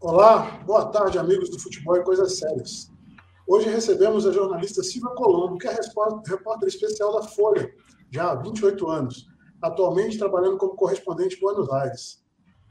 [0.00, 2.88] Olá, boa tarde, amigos do Futebol e Coisas Sérias.
[3.48, 7.68] Hoje recebemos a jornalista Silvia Colombo, que é repórter especial da Folha,
[8.08, 9.26] já há 28 anos,
[9.60, 12.24] atualmente trabalhando como correspondente em Buenos Aires.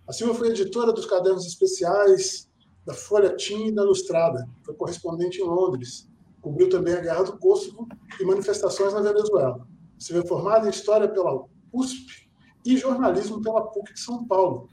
[0.08, 2.50] A Silvia foi editora dos cadernos especiais
[2.86, 6.10] da Folha Tim e da Ilustrada, foi correspondente em Londres,
[6.42, 7.90] cobriu também a Guerra do Kosovo
[8.22, 9.68] e manifestações na Venezuela.
[10.00, 12.30] Silvia é formada em História pela USP
[12.66, 14.70] e Jornalismo pela PUC de São Paulo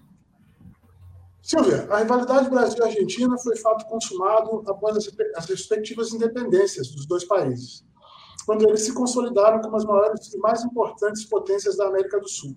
[1.45, 4.97] Silvia, a rivalidade Brasil-Argentina foi fato consumado após
[5.37, 7.85] as respectivas independências dos dois países,
[8.47, 12.57] quando eles se consolidaram como as maiores e mais importantes potências da América do Sul.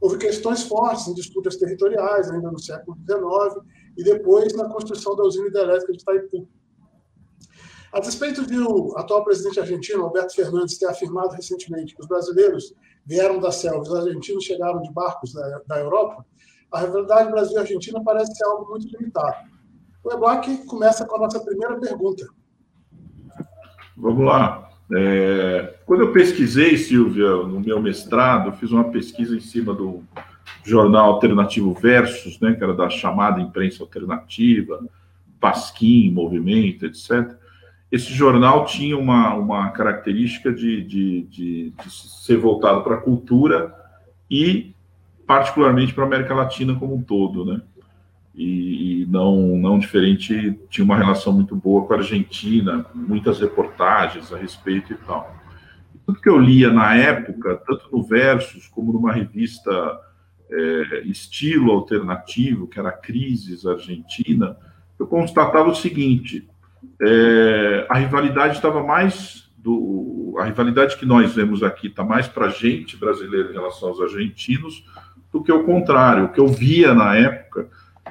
[0.00, 3.66] Houve questões fortes em disputas territoriais, ainda no século XIX,
[3.98, 6.48] e depois na construção da usina hidrelétrica de Itaipu.
[7.92, 12.72] A despeito de o atual presidente argentino, Alberto Fernandes, ter afirmado recentemente que os brasileiros
[13.04, 16.24] vieram da selva, os argentinos chegaram de barcos da, da Europa,
[16.72, 19.50] a rivalidade Brasil-Argentina parece ser algo muito limitado.
[20.02, 22.26] O Eblac começa com a nossa primeira pergunta.
[23.96, 24.70] Vamos lá.
[24.94, 30.02] É, quando eu pesquisei, Silvia, no meu mestrado, fiz uma pesquisa em cima do
[30.64, 34.84] jornal alternativo Versus, né, que era da chamada imprensa alternativa,
[35.40, 37.36] Pasquim, Movimento, etc.
[37.90, 43.74] Esse jornal tinha uma, uma característica de, de, de, de ser voltado para a cultura
[44.30, 44.74] e
[45.32, 47.62] particularmente para a América Latina como um todo, né?
[48.34, 54.30] E, e, não, não diferente, tinha uma relação muito boa com a Argentina, muitas reportagens
[54.30, 55.34] a respeito e tal.
[56.04, 59.70] Tudo que eu lia na época, tanto no Versus como numa revista
[60.50, 64.54] é, estilo alternativo, que era Crises Argentina,
[64.98, 66.46] eu constatava o seguinte:
[67.00, 72.46] é, a rivalidade estava mais do, a rivalidade que nós vemos aqui está mais para
[72.46, 74.84] a gente brasileira em relação aos argentinos
[75.32, 76.24] do que o contrário.
[76.24, 77.68] O que eu via na época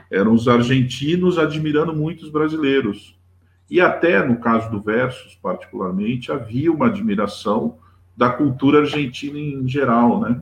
[0.10, 3.18] eram os argentinos admirando muito os brasileiros.
[3.70, 7.78] E até no caso do Versus, particularmente, havia uma admiração
[8.18, 10.42] da cultura argentina em geral, né?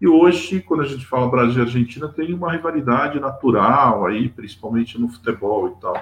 [0.00, 4.98] E hoje, quando a gente fala Brasil e Argentina, tem uma rivalidade natural aí, principalmente
[4.98, 5.94] no futebol e tal.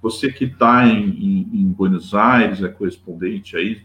[0.00, 3.82] Você que está em, em, em, Buenos Aires, é correspondente aí,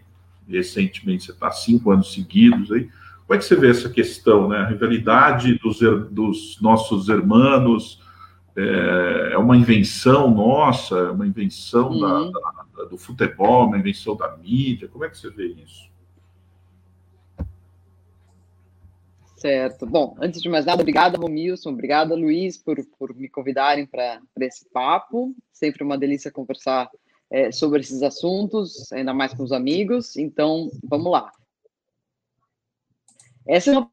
[0.47, 2.89] recentemente você está cinco anos seguidos aí,
[3.29, 4.57] como é que você vê essa questão, né?
[4.57, 5.77] A rivalidade dos,
[6.09, 8.01] dos nossos irmãos
[8.57, 12.31] é, é, uma invenção nossa, é uma invenção uhum.
[12.31, 14.87] da, da, do futebol, uma invenção da mídia.
[14.87, 15.87] Como é que você vê isso?
[19.37, 19.85] Certo.
[19.85, 24.67] Bom, antes de mais nada, obrigada, Romilson, obrigada, Luiz, por, por me convidarem para esse
[24.73, 25.35] papo.
[25.53, 26.89] Sempre uma delícia conversar
[27.29, 30.17] é, sobre esses assuntos, ainda mais com os amigos.
[30.17, 31.31] Então, vamos lá.
[33.49, 33.91] Essa é uma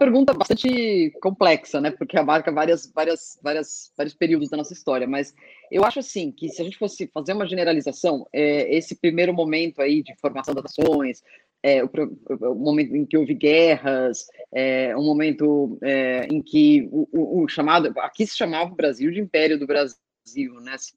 [0.00, 1.92] pergunta bastante complexa, né?
[1.92, 5.06] Porque abarca várias, várias, várias, vários períodos da nossa história.
[5.06, 5.32] Mas
[5.70, 9.80] eu acho assim que se a gente fosse fazer uma generalização, é, esse primeiro momento
[9.80, 11.22] aí de formação das nações,
[11.62, 11.88] é, o,
[12.28, 17.48] o, momento em que houve guerras, é, um momento é, em que o, o, o,
[17.48, 20.76] chamado aqui se chamava o Brasil de Império do Brasil, né?
[20.78, 20.94] Se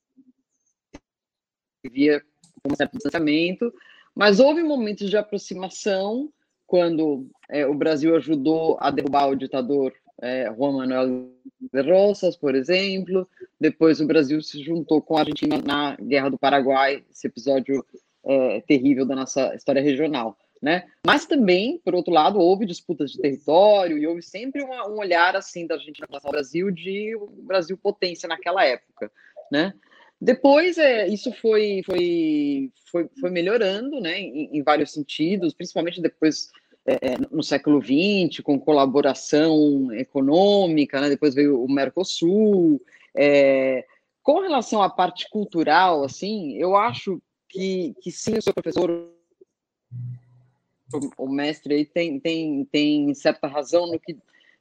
[1.91, 2.23] via
[2.67, 3.71] um certo distanciamento,
[4.15, 6.33] mas houve momentos de aproximação
[6.69, 9.91] quando é, o Brasil ajudou a derrubar o ditador
[10.21, 13.27] é, Juan Manuel de Rosas, por exemplo.
[13.59, 17.83] Depois o Brasil se juntou com a Argentina na Guerra do Paraguai, esse episódio
[18.23, 20.37] é, terrível da nossa história regional.
[20.61, 20.85] Né?
[21.03, 25.35] Mas também, por outro lado, houve disputas de território e houve sempre uma, um olhar
[25.35, 29.09] assim da Argentina para o Brasil de Brasil potência naquela época,
[29.51, 29.73] né?
[30.21, 36.49] Depois, é, isso foi, foi, foi, foi melhorando, né, em, em vários sentidos, principalmente depois
[36.85, 42.81] é, é no século XX, com colaboração econômica, né, depois veio o Mercosul.
[43.15, 43.85] É,
[44.21, 49.09] com relação à parte cultural, assim, eu acho que, que sim, o seu professor,
[51.17, 54.17] o, mestre aí, tem, tem, tem certa razão no que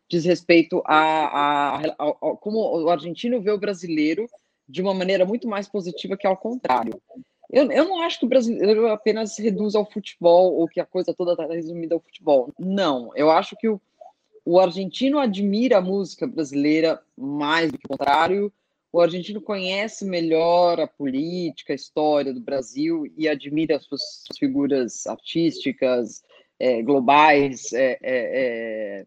[0.09, 4.27] diz respeito a, a, a, a como o argentino vê o brasileiro
[4.69, 7.01] de uma maneira muito mais positiva que ao contrário.
[7.51, 11.15] Eu, eu não acho que o brasileiro apenas reduz ao futebol ou que a coisa
[11.15, 12.53] toda está resumida ao futebol.
[12.59, 13.81] Não, eu acho que o,
[14.45, 18.53] o argentino admira a música brasileira mais do que o contrário.
[18.93, 25.07] O argentino conhece melhor a política, a história do Brasil e admira as suas figuras
[25.07, 26.23] artísticas,
[26.59, 29.07] é, globais, é, é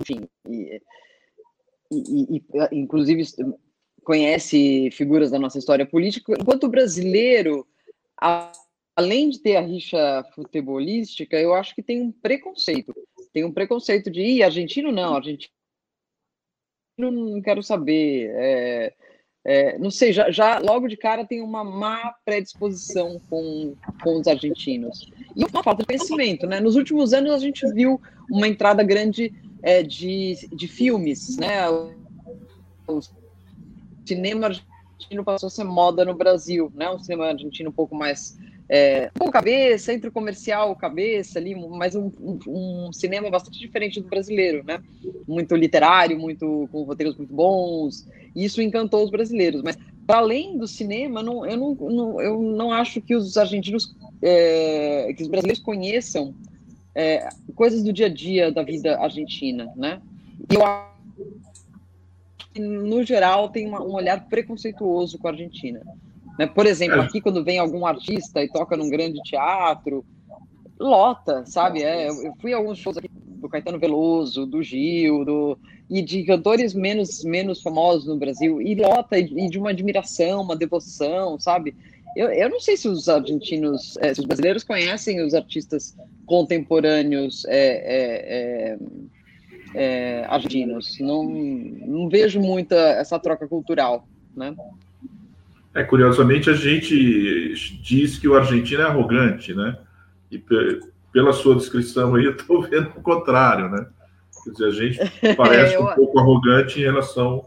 [0.00, 0.80] enfim, e,
[1.90, 2.42] e, e,
[2.72, 3.22] inclusive
[4.08, 7.68] conhece figuras da nossa história política, enquanto o brasileiro,
[8.96, 12.94] além de ter a rixa futebolística, eu acho que tem um preconceito.
[13.34, 15.52] Tem um preconceito de, ir argentino não, argentino
[16.98, 18.30] não quero saber.
[18.32, 18.94] É,
[19.44, 24.26] é, não sei, já, já, logo de cara tem uma má predisposição com, com os
[24.26, 25.12] argentinos.
[25.36, 26.60] E uma falta de conhecimento, né?
[26.60, 28.00] Nos últimos anos a gente viu
[28.30, 31.68] uma entrada grande é, de, de filmes, né?
[31.68, 31.92] O
[34.08, 36.90] cinema argentino passou a ser moda no Brasil, né?
[36.90, 38.36] Um cinema argentino um pouco mais
[38.68, 42.10] é, pouco cabeça, entre comercial cabeça ali, mas um,
[42.46, 44.82] um, cinema bastante diferente do brasileiro, né?
[45.26, 48.06] Muito literário, muito com roteiros muito bons.
[48.36, 49.62] Isso encantou os brasileiros.
[49.62, 53.94] Mas para além do cinema, não, eu, não, não, eu não acho que os argentinos,
[54.20, 56.34] é, que os brasileiros conheçam
[56.94, 60.00] é, coisas do dia a dia da vida argentina, né?
[60.50, 60.97] Eu acho
[62.58, 65.80] que, no geral, tem uma, um olhar preconceituoso com a Argentina.
[66.38, 66.46] Né?
[66.46, 67.00] Por exemplo, é.
[67.00, 70.04] aqui quando vem algum artista e toca num grande teatro,
[70.78, 71.82] lota, sabe?
[71.82, 75.58] É, eu fui a alguns shows aqui do Caetano Veloso, do Gil, do,
[75.88, 80.56] e de cantores menos, menos famosos no Brasil, e lota, e de uma admiração, uma
[80.56, 81.76] devoção, sabe?
[82.16, 85.96] Eu, eu não sei se os argentinos, é, se os brasileiros conhecem os artistas
[86.26, 88.78] contemporâneos é, é,
[89.74, 90.98] é, é argentinos.
[91.00, 94.06] Não, não vejo muita essa troca cultural,
[94.36, 94.54] né?
[95.74, 99.78] É, curiosamente, a gente diz que o argentino é arrogante, né?
[100.30, 100.42] E
[101.12, 103.86] pela sua descrição aí, eu estou vendo o contrário, né?
[104.44, 104.98] Quer dizer, a gente
[105.36, 105.84] parece eu...
[105.84, 107.46] um pouco arrogante em relação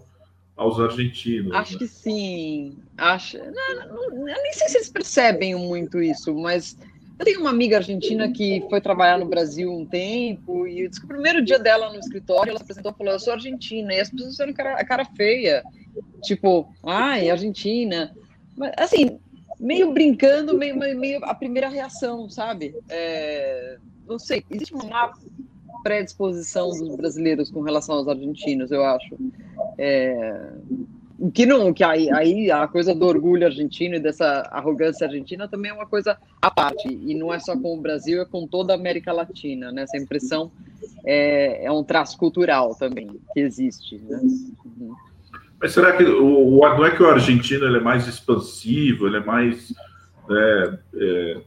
[0.56, 1.54] aos argentinos.
[1.54, 1.80] Acho né?
[1.80, 2.78] que sim.
[2.98, 3.38] Acho...
[3.38, 6.78] Não, não, eu nem sei se eles percebem muito isso, mas
[7.22, 11.06] eu tenho uma amiga argentina que foi trabalhar no Brasil um tempo e disse que
[11.06, 13.94] o primeiro dia dela no escritório, ela se apresentou e falou: Eu sou argentina.
[13.94, 15.64] E as pessoas fizeram cara, cara feia.
[16.24, 18.12] Tipo, ai, Argentina.
[18.58, 19.20] Mas, assim,
[19.60, 22.76] meio brincando, meio, meio a primeira reação, sabe?
[22.90, 23.78] É,
[24.08, 25.14] não sei, existe uma
[25.84, 29.16] predisposição dos brasileiros com relação aos argentinos, eu acho.
[29.78, 30.54] É,
[31.30, 35.72] que não, que aí, aí a coisa do orgulho argentino e dessa arrogância argentina também
[35.72, 38.74] é uma coisa à parte, e não é só com o Brasil, é com toda
[38.74, 39.84] a América Latina, né?
[39.84, 40.52] Essa impressão
[41.06, 44.20] é, é um traço cultural também que existe, né?
[44.20, 44.96] Uhum.
[45.62, 49.24] Mas será que o, não é que o argentino ele é mais expansivo, ele é
[49.24, 49.72] mais.
[50.28, 51.42] Né, é,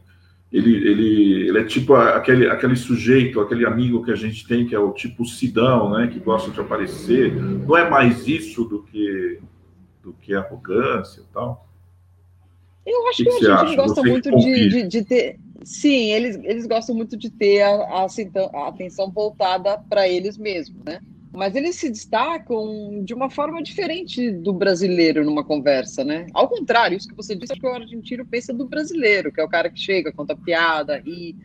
[0.53, 4.73] ele, ele, ele é tipo aquele, aquele sujeito, aquele amigo que a gente tem, que
[4.73, 7.35] é o tipo Sidão, né, que gosta de aparecer.
[7.35, 9.39] Não é mais isso do que,
[10.05, 11.67] do que arrogância e tal?
[12.85, 15.39] Eu acho que, que, que a gente gosta muito de, de, de, ter.
[15.63, 20.83] Sim, eles, eles gostam muito de ter a, a, a atenção voltada para eles mesmos,
[20.85, 20.99] né?
[21.35, 26.27] mas eles se destacam de uma forma diferente do brasileiro numa conversa, né?
[26.33, 29.43] Ao contrário, isso que você disse, acho que o argentino pensa do brasileiro, que é
[29.43, 31.35] o cara que chega, conta piada e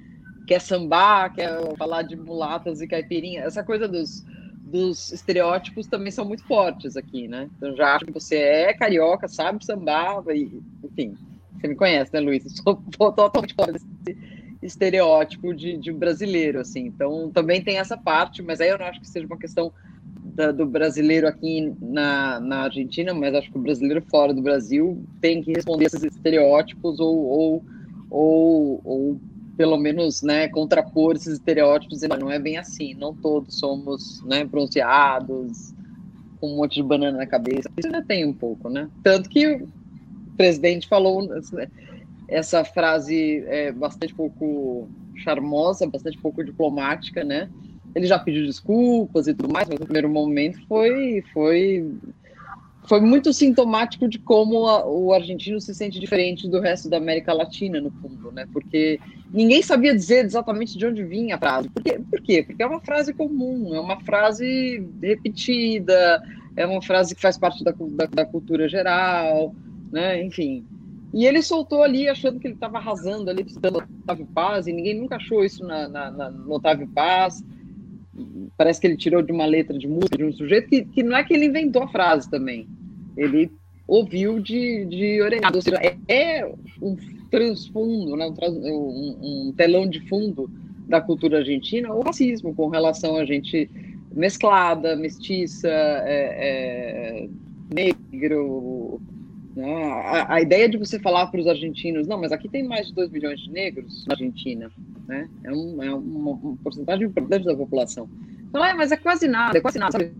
[0.46, 3.42] quer sambar, quer falar de mulatas e caipirinha.
[3.42, 4.24] Essa coisa dos,
[4.70, 7.50] dos estereótipos também são muito fortes aqui, né?
[7.56, 11.14] Então já acho que você é carioca, sabe sambar, e, enfim,
[11.54, 12.44] você me conhece, né, Luiz?
[12.64, 13.86] Eu sou totalmente fora desse
[14.62, 16.86] estereótipo de, de brasileiro, assim.
[16.86, 19.72] Então, também tem essa parte, mas aí eu não acho que seja uma questão
[20.22, 25.02] da, do brasileiro aqui na, na Argentina, mas acho que o brasileiro fora do Brasil
[25.20, 27.64] tem que responder esses estereótipos ou, ou,
[28.10, 29.20] ou, ou
[29.60, 35.74] pelo menos, né, contrapor esses estereótipos, não é bem assim, não todos somos, né, bronzeados,
[36.40, 39.46] com um monte de banana na cabeça, isso ainda tem um pouco, né, tanto que
[39.46, 39.68] o
[40.34, 41.28] presidente falou,
[42.26, 47.50] essa frase é bastante pouco charmosa, bastante pouco diplomática, né?
[47.94, 51.92] Ele já pediu desculpas e tudo mais, mas no primeiro momento foi foi
[52.90, 57.32] foi muito sintomático de como a, o argentino se sente diferente do resto da América
[57.32, 58.48] Latina, no fundo, né?
[58.52, 58.98] Porque
[59.32, 61.68] ninguém sabia dizer exatamente de onde vinha a frase.
[61.68, 62.00] Por quê?
[62.10, 62.42] Por quê?
[62.42, 66.20] Porque é uma frase comum, é uma frase repetida,
[66.56, 69.54] é uma frase que faz parte da, da, da cultura geral,
[69.92, 70.20] né?
[70.24, 70.66] Enfim,
[71.14, 75.00] e ele soltou ali, achando que ele estava arrasando ali, citando Otávio Paz, e ninguém
[75.00, 77.40] nunca achou isso na, na, na, no Otávio Paz.
[78.56, 81.16] Parece que ele tirou de uma letra de música de um sujeito que, que não
[81.16, 82.68] é que ele inventou a frase também.
[83.20, 83.50] Ele
[83.86, 85.56] ouviu de, de orelhada.
[85.56, 86.96] Ou seja, é, é um
[87.30, 90.50] transfundo, né, um, um, telão de fundo
[90.88, 93.70] da cultura argentina, o racismo com relação a gente
[94.12, 97.28] mesclada, mestiça, é, é,
[97.72, 99.00] negro,
[99.54, 99.84] né?
[99.84, 102.94] A, a, ideia de você falar para os argentinos, não, mas aqui tem mais de
[102.94, 104.70] 2 milhões de negros na Argentina,
[105.06, 105.28] né?
[105.44, 108.08] é, um, é uma, uma porcentagem importante da população.
[108.50, 110.12] Falar, ah, mas é quase nada, é quase nada, sabe?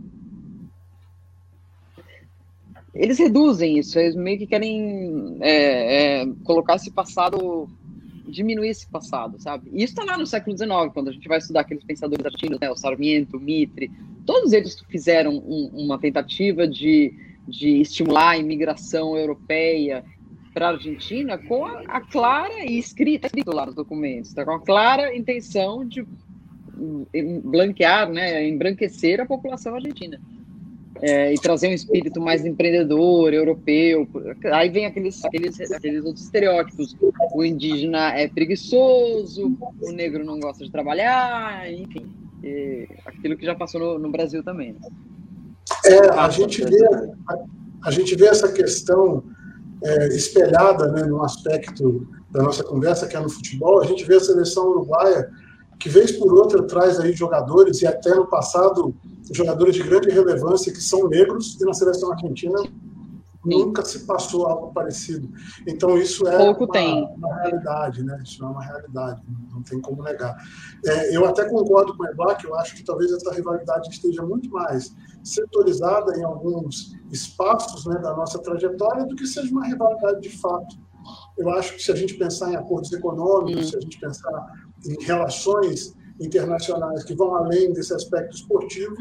[2.94, 7.68] Eles reduzem isso, eles meio que querem é, é, colocar esse passado,
[8.26, 9.70] diminuir esse passado, sabe?
[9.73, 12.59] E isso está lá no século XIX, quando a gente vai estudar aqueles pensadores argentinos,
[12.59, 12.68] né?
[12.68, 13.90] o Sarmiento, o Mitre,
[14.26, 17.14] todos eles fizeram um, uma tentativa de,
[17.47, 20.04] de estimular a imigração europeia
[20.52, 24.44] para a Argentina com a, a, clara e escrita, escrito lá nos documentos, tá?
[24.44, 26.04] com a clara intenção de
[27.44, 30.20] blanquear, né, embranquecer a população argentina.
[31.02, 34.06] É, e trazer um espírito mais empreendedor, europeu.
[34.52, 36.97] Aí vem aqueles, aqueles, aqueles outros estereótipos.
[37.32, 42.06] O indígena é preguiçoso, o negro não gosta de trabalhar, enfim.
[43.06, 44.73] aquilo que já passou no, no Brasil também.
[44.73, 44.80] Né?
[45.87, 47.38] É, a gente, vê, a,
[47.87, 49.23] a, gente vê essa questão
[49.82, 53.80] é, espelhada né, no aspecto da nossa conversa, que é no futebol.
[53.80, 55.30] A gente vê a seleção uruguaia
[55.80, 58.94] que vez por outra traz aí jogadores, e até no passado,
[59.32, 62.62] jogadores de grande relevância que são negros, e na seleção argentina
[63.42, 65.30] nunca se passou algo parecido.
[65.66, 67.04] Então, isso é Pouco uma, tem.
[67.16, 68.20] uma realidade, né?
[68.22, 70.37] Isso é uma realidade, não tem como negar.
[70.84, 74.50] É, eu até concordo com o Ebach, eu acho que talvez essa rivalidade esteja muito
[74.50, 74.94] mais
[75.25, 80.76] setorizada em alguns espaços né, da nossa trajetória do que seja uma rivalidade de fato.
[81.38, 83.70] Eu acho que se a gente pensar em acordos econômicos, hum.
[83.70, 84.52] se a gente pensar
[84.87, 88.94] em relações internacionais que vão além desse aspecto esportivo,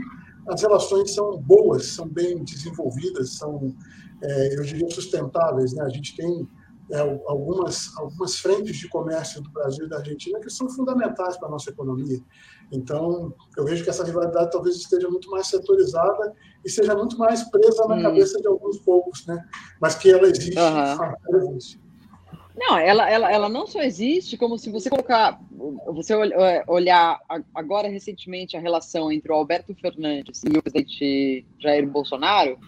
[0.48, 3.76] as relações são boas, são bem desenvolvidas, são,
[4.22, 5.74] é, eu diria, sustentáveis.
[5.74, 5.84] Né?
[5.84, 6.48] A gente tem
[6.92, 11.48] é, algumas, algumas frentes de comércio do Brasil e da Argentina que são fundamentais para
[11.48, 12.20] a nossa economia.
[12.72, 16.34] Então, eu vejo que essa rivalidade talvez esteja muito mais setorizada
[16.66, 18.02] e seja muito mais presa na hum.
[18.02, 19.44] cabeça de alguns poucos, né?
[19.80, 21.14] mas que ela existe, uhum.
[22.60, 25.40] Não, ela, ela, ela não só existe, como se você colocar,
[25.88, 27.18] você é, olhar
[27.56, 32.60] agora recentemente a relação entre o Alberto Fernandes e o presidente Jair Bolsonaro,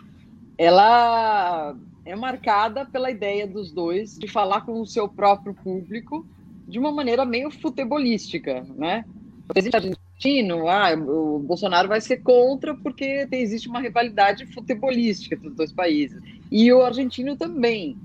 [0.57, 6.25] ela é marcada pela ideia dos dois de falar com o seu próprio público
[6.65, 9.03] de uma maneira meio futebolística, né?
[9.43, 15.50] O presidente argentino, ah, o Bolsonaro vai ser contra porque existe uma rivalidade futebolística entre
[15.50, 16.24] os dois países.
[16.50, 17.98] E o argentino também.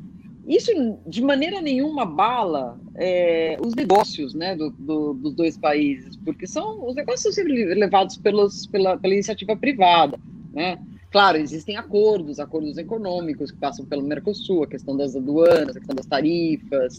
[0.46, 0.70] Isso,
[1.06, 6.86] de maneira nenhuma, bala é, os negócios né, do, do, dos dois países, porque são
[6.86, 10.18] os negócios são sempre levados pelos, pela, pela iniciativa privada.
[10.52, 10.78] Né?
[11.10, 15.96] Claro, existem acordos, acordos econômicos que passam pelo Mercosul, a questão das aduanas, a questão
[15.96, 16.98] das tarifas,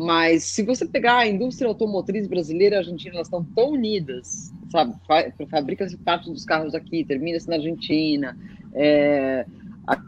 [0.00, 4.94] mas se você pegar a indústria automotriz brasileira e argentina, elas estão tão unidas, sabe?
[5.50, 8.38] Fabrica-se parte dos carros aqui, termina-se na Argentina.
[8.74, 9.44] É,
[9.84, 10.00] a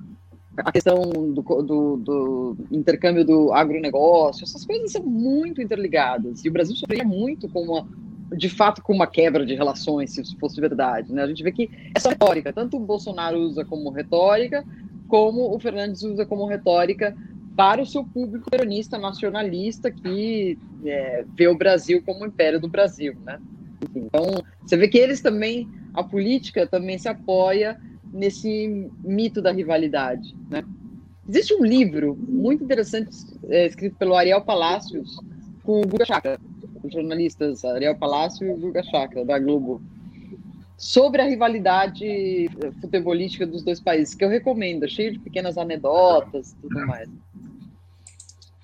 [0.72, 6.44] questão do, do, do, intercâmbio do agronegócio, essas coisas são muito interligadas.
[6.44, 7.88] E o Brasil sofreria muito com uma,
[8.36, 11.12] de fato, com uma quebra de relações, se isso fosse verdade.
[11.12, 11.22] Né?
[11.22, 14.64] A gente vê que essa retórica, tanto o Bolsonaro usa como retórica,
[15.08, 17.16] como o Fernandes usa como retórica
[17.56, 22.68] para o seu público peronista, nacionalista, que é, vê o Brasil como o império do
[22.68, 23.14] Brasil.
[23.24, 23.40] Né?
[23.82, 27.78] Enfim, então, você vê que eles também, a política também se apoia
[28.12, 30.34] nesse mito da rivalidade.
[30.48, 30.64] Né?
[31.28, 33.10] Existe um livro muito interessante
[33.48, 35.18] é, escrito pelo Ariel Palacios
[35.62, 36.40] com o Guga Chakra,
[36.82, 39.80] os jornalistas Ariel Palacio e o Guga Chakra, da Globo,
[40.76, 42.48] sobre a rivalidade
[42.80, 47.08] futebolística dos dois países, que eu recomendo, é cheio de pequenas anedotas e tudo mais.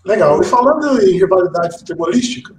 [0.05, 0.41] Legal.
[0.41, 2.55] E falando em rivalidade futebolística,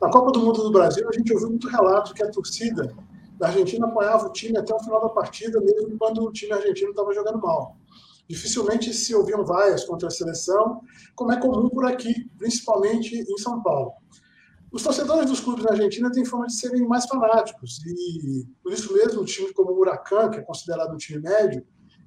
[0.00, 2.92] na Copa do Mundo do Brasil, a gente ouviu muito relato que a torcida
[3.38, 6.90] da Argentina apoiava o time até o final da partida, mesmo quando o time argentino
[6.90, 7.76] estava jogando mal.
[8.28, 10.80] Dificilmente se ouviam vaias contra a seleção,
[11.14, 13.92] como é comum por aqui, principalmente em São Paulo.
[14.70, 18.92] Os torcedores dos clubes na Argentina têm fama de serem mais fanáticos, e por isso
[18.92, 21.64] mesmo, um time como o Huracan, que é considerado um time médio,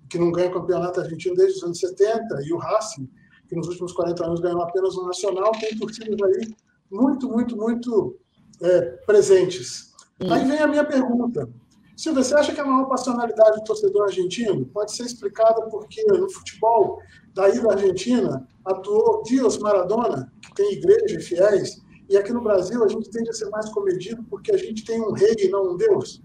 [0.08, 3.10] que não ganha o campeonato argentino desde os anos 70, e o Racing,
[3.48, 6.54] que nos últimos 40 anos ganhou apenas o Nacional, tem torcidas aí
[6.92, 8.20] muito, muito, muito
[8.62, 9.91] é, presentes
[10.30, 11.50] Aí vem a minha pergunta.
[11.96, 16.30] Silvia, você acha que a maior passionalidade do torcedor argentino pode ser explicada porque no
[16.30, 17.00] futebol
[17.34, 22.84] daí da Argentina atuou Dios Maradona, que tem igreja e fiéis, e aqui no Brasil
[22.84, 25.74] a gente tende a ser mais comedido porque a gente tem um rei e não
[25.74, 26.22] um Deus?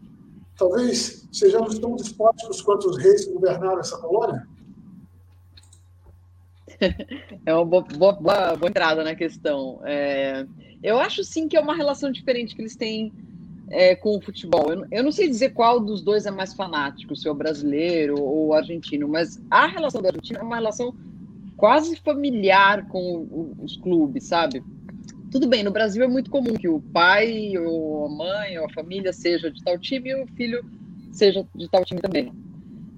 [0.56, 4.46] Talvez sejamos tão despóticos quanto os reis que governaram essa colônia?
[7.44, 9.80] É uma boa, boa, boa, boa entrada na questão.
[9.84, 10.46] É,
[10.82, 13.12] eu acho sim que é uma relação diferente que eles têm
[13.68, 14.72] é, com o futebol.
[14.72, 18.20] Eu, eu, não sei dizer qual dos dois é mais fanático, se é o brasileiro
[18.20, 20.94] ou o argentino, mas a relação da Argentina é uma relação
[21.56, 24.62] quase familiar com os clubes, sabe?
[25.30, 28.72] Tudo bem, no Brasil é muito comum que o pai, ou a mãe, ou a
[28.72, 30.64] família seja de tal time e o filho
[31.10, 32.32] seja de tal time também.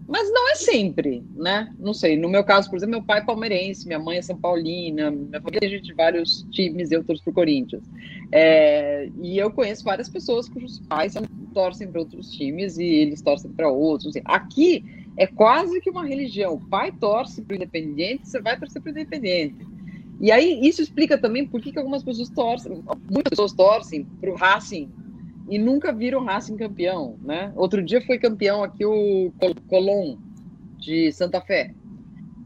[0.08, 1.70] Mas não é sempre, né?
[1.78, 2.16] Não sei.
[2.16, 5.38] No meu caso, por exemplo, meu pai é palmeirense, minha mãe é São Paulina, minha
[5.38, 7.84] família é gente de vários times, eu torço pro Corinthians.
[8.32, 11.14] É, e eu conheço várias pessoas cujos pais
[11.52, 14.08] torcem para outros times e eles torcem para outros.
[14.08, 14.22] Assim.
[14.24, 14.82] Aqui
[15.18, 16.54] é quase que uma religião.
[16.54, 19.56] O pai torce para o Independente, você vai torcer para o Independente.
[20.22, 24.30] E aí isso explica também por que, que algumas pessoas torcem, muitas pessoas torcem para
[24.30, 24.90] o Racing
[25.48, 27.52] e nunca viram o Racing campeão, né?
[27.56, 29.32] Outro dia foi campeão aqui o
[29.66, 30.16] Colón
[30.78, 31.72] de Santa Fé.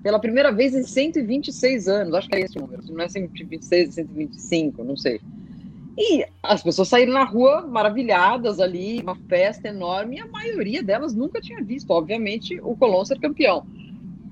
[0.02, 3.94] Pela primeira vez em 126 anos, acho que é esse o número, não é 126,
[3.94, 5.20] 125, não sei.
[5.96, 11.14] E as pessoas saíram na rua maravilhadas ali, uma festa enorme, e a maioria delas
[11.14, 13.66] nunca tinha visto, obviamente, o Colón ser campeão.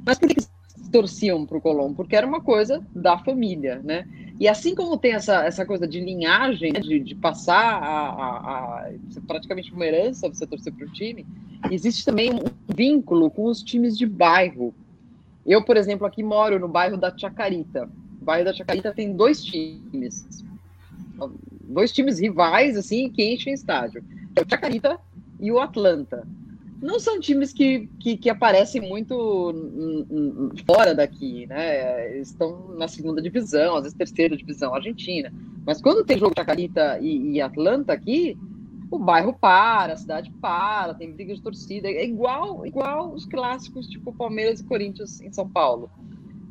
[0.07, 0.41] Mas por que
[0.91, 1.95] torciam para o Colón?
[1.95, 4.07] Porque era uma coisa da família, né?
[4.39, 8.87] E assim como tem essa, essa coisa de linhagem, né, de, de passar a, a,
[8.87, 8.91] a,
[9.27, 11.27] praticamente uma herança você torcer para o time,
[11.71, 14.75] existe também um vínculo com os times de bairro.
[15.47, 17.89] Eu, por exemplo, aqui moro no bairro da Chacarita.
[18.21, 20.45] O bairro da Chacarita tem dois times
[21.71, 24.05] dois times rivais, assim, que enchem estádio.
[24.35, 24.99] É o Chacarita
[25.39, 26.27] e o Atlanta.
[26.83, 29.55] Não são times que, que, que aparecem muito
[30.67, 32.19] fora daqui, né?
[32.19, 35.33] Estão na segunda divisão, às vezes terceira divisão, Argentina.
[35.67, 38.39] Mas quando tem jogo Chacarita e, e Atlanta aqui,
[38.91, 41.89] o bairro para, a cidade para, tem briga de torcida.
[41.89, 45.91] É igual, igual os clássicos, tipo Palmeiras e Corinthians em São Paulo.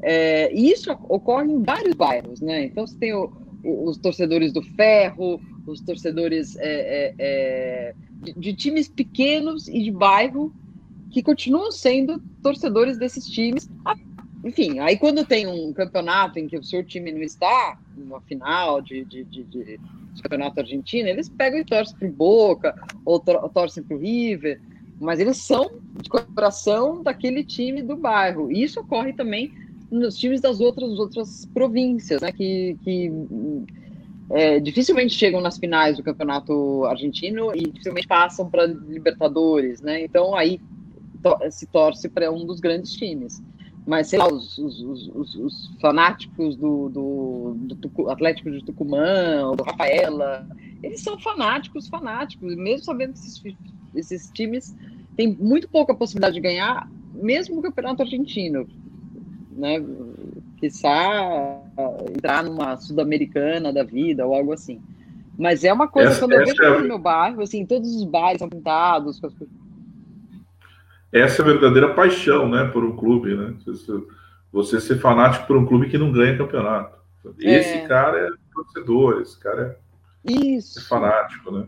[0.01, 2.65] É, e isso ocorre em vários bairros, né?
[2.65, 3.31] Então você tem o,
[3.63, 9.91] os torcedores do Ferro, os torcedores é, é, é, de, de, times pequenos e de
[9.91, 10.53] bairro
[11.11, 13.69] que continuam sendo torcedores desses times.
[13.85, 13.95] Ah,
[14.43, 18.81] enfim, aí quando tem um campeonato em que o seu time não está, uma final
[18.81, 19.79] de, de, de, de
[20.21, 24.61] campeonato argentino, eles pegam e torcem para o Boca ou torcem para o River,
[24.99, 25.71] mas eles são
[26.01, 28.51] de coração daquele time do bairro.
[28.51, 29.51] E isso ocorre também
[29.91, 33.11] nos times das outras, outras províncias, né, que, que
[34.29, 40.03] é, dificilmente chegam nas finais do campeonato argentino e dificilmente passam para Libertadores, né?
[40.03, 40.59] Então aí
[41.23, 43.41] to se torce para um dos grandes times.
[43.87, 44.81] Mas, sei lá, os, os,
[45.15, 50.47] os, os fanáticos do, do, do, Atlético de Tucumã, do Rafaela,
[50.83, 53.41] eles são fanáticos, fanáticos, mesmo sabendo que esses,
[53.95, 54.75] esses times
[55.15, 58.67] têm muito pouca possibilidade de ganhar, mesmo o campeonato argentino
[59.59, 59.77] né?
[60.59, 61.61] Quiçá
[62.09, 64.81] entrar numa sul-americana da vida ou algo assim.
[65.37, 66.81] Mas é uma coisa, essa, quando eu vejo é...
[66.81, 69.21] no meu bairro, assim, todos os bares são pintados.
[71.13, 73.55] Essa é a verdadeira paixão, né, por um clube, né?
[74.51, 76.99] Você ser fanático por um clube que não ganha campeonato.
[77.39, 77.87] Esse é...
[77.87, 79.79] cara é torcedor, esse cara
[80.25, 80.79] é, Isso.
[80.79, 81.67] é fanático, né?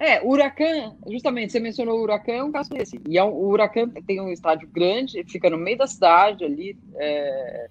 [0.00, 2.98] É, o Huracan, justamente, você mencionou o Huracan, é um caso desse.
[3.06, 6.74] E é um, o Huracan tem um estádio grande, fica no meio da cidade, ali,
[6.96, 7.68] é,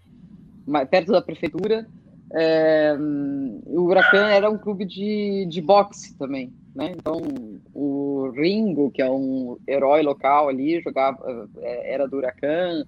[0.92, 1.88] perto da prefeitura.
[2.32, 2.96] É,
[3.66, 6.94] o Huracan era um clube de, de boxe também, né?
[6.96, 7.20] Então,
[7.74, 12.86] o Ringo, que é um herói local ali, jogava, é, era do Huracan.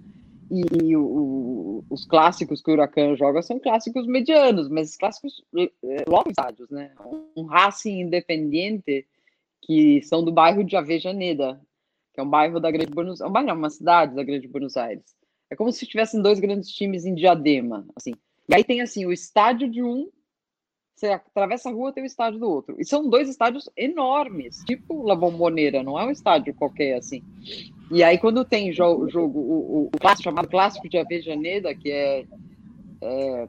[0.51, 6.29] E, o, os clássicos que o Huracan joga são clássicos medianos, mas clássicos é, longos
[6.29, 6.91] estádios, né?
[7.35, 9.07] Um Racing Independiente
[9.71, 11.57] que são do bairro de Avejaneda,
[12.13, 14.45] que é um bairro da Grande Buenos Aires, é um bairro, uma cidade da Grande
[14.45, 15.15] Buenos Aires.
[15.49, 18.11] É como se tivessem dois grandes times em Diadema, assim.
[18.49, 20.09] E aí tem assim o estádio de um,
[20.93, 22.75] você atravessa a rua tem o estádio do outro.
[22.79, 27.23] E são dois estádios enormes, tipo La Bombonera, não é um estádio qualquer assim.
[27.89, 32.25] E aí quando tem jogo, jogo o, o, clássico chamado clássico de Avejaneda, que é,
[33.01, 33.47] é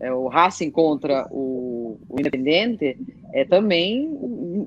[0.00, 2.98] é, o Racing contra o, o, Independente
[3.32, 4.08] é também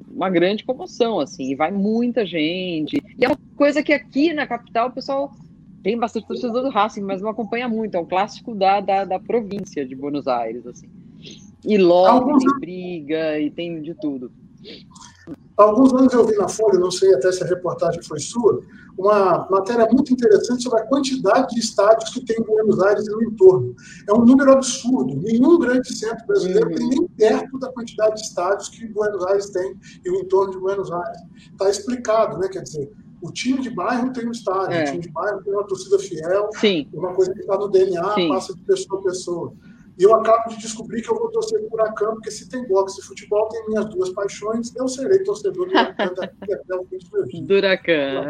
[0.10, 3.02] uma grande comoção, assim, vai muita gente.
[3.18, 5.32] E é uma coisa que aqui na capital o pessoal
[5.84, 7.96] tem bastante torcedor do Racing, mas não acompanha muito.
[7.96, 10.90] É um clássico da, da, da província de Buenos Aires, assim.
[11.66, 12.44] E logo Alguns...
[12.44, 14.32] tem briga e tem de tudo.
[15.58, 18.62] alguns anos eu vi na Folha, não sei até se a reportagem foi sua,
[19.00, 23.10] uma matéria muito interessante sobre a quantidade de estádios que tem em Buenos Aires e
[23.10, 23.74] no entorno.
[24.06, 25.16] É um número absurdo.
[25.16, 26.76] Nenhum grande centro brasileiro uhum.
[26.76, 30.60] tem nem perto da quantidade de estádios que Buenos Aires tem e o entorno de
[30.60, 31.22] Buenos Aires.
[31.50, 32.50] Está explicado, né?
[32.50, 34.84] Quer dizer, o time de bairro tem um estádio, é.
[34.84, 36.90] o time de bairro tem uma torcida fiel, Sim.
[36.94, 38.28] uma coisa que está no DNA, Sim.
[38.28, 39.54] passa de pessoa a pessoa.
[40.00, 43.02] E eu acabo de descobrir que eu vou torcer por Huracan, porque se tem boxe
[43.02, 46.98] e futebol, tem minhas duas paixões, eu serei torcedor do Huracan daqui até o fim
[46.98, 47.48] do meu vida.
[47.48, 48.24] Do Huracan.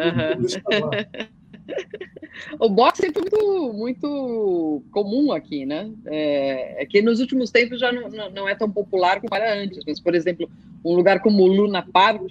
[2.59, 5.91] O boxe é muito, muito comum aqui, né?
[6.07, 9.83] É, é, que nos últimos tempos já não, não, é tão popular como era antes.
[9.85, 10.49] Mas, por exemplo,
[10.83, 12.23] um lugar como o Luna Park,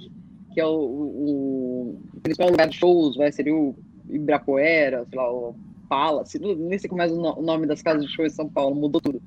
[0.53, 3.77] que é o, o, o principal lugar de shows, vai ser o
[4.09, 5.55] Ibirapuera, sei lá, o
[5.89, 9.01] Palace, nem sei como é o nome das casas de show em São Paulo, mudou
[9.01, 9.23] tudo.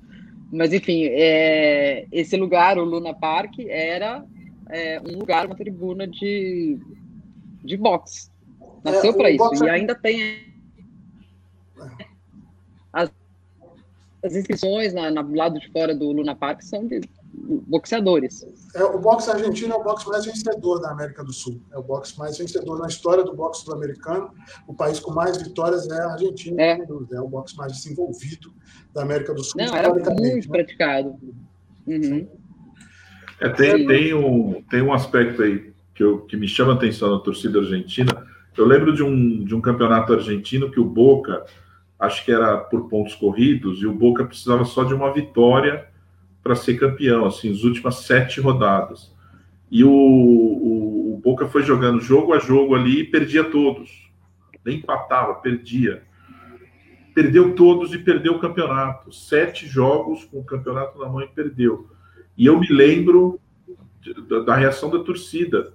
[0.52, 4.24] Mas, enfim, é, esse lugar, o Luna Park, era
[4.69, 6.78] é, um lugar, uma tribuna de,
[7.63, 8.30] de boxe.
[8.84, 9.63] Nasceu é, para isso.
[9.63, 10.52] E é ainda tem
[12.91, 13.12] as,
[14.24, 17.02] as inscrições na, na, lado de fora do Luna Park são de
[17.34, 18.46] boxeadores.
[18.76, 21.62] É, o boxe argentino é o boxe mais vencedor da América do Sul.
[21.72, 24.32] É o boxe mais vencedor na história do boxe sul-americano.
[24.67, 26.80] O país com mais vitórias é a Argentina, é,
[27.13, 28.54] é o boxe mais desenvolvido
[28.94, 29.62] da América do Sul.
[29.63, 30.41] Não, era muito né?
[30.48, 31.15] praticado.
[31.88, 32.28] Uhum.
[33.39, 37.12] É, tem, tem, um, tem um aspecto aí que, eu, que me chama a atenção
[37.12, 38.28] na torcida argentina.
[38.58, 41.46] Eu lembro de um, de um campeonato argentino que o Boca,
[41.98, 45.90] acho que era por pontos corridos, e o Boca precisava só de uma vitória
[46.43, 49.13] para ser campeão, assim, as últimas sete rodadas.
[49.69, 54.12] E o, o, o, Boca foi jogando jogo a jogo ali e perdia todos.
[54.65, 56.04] Nem empatava, perdia.
[57.13, 59.13] Perdeu todos e perdeu o campeonato.
[59.13, 61.89] Sete jogos com o campeonato na mão e perdeu.
[62.38, 63.39] E eu me lembro
[64.27, 65.73] da, da reação da torcida.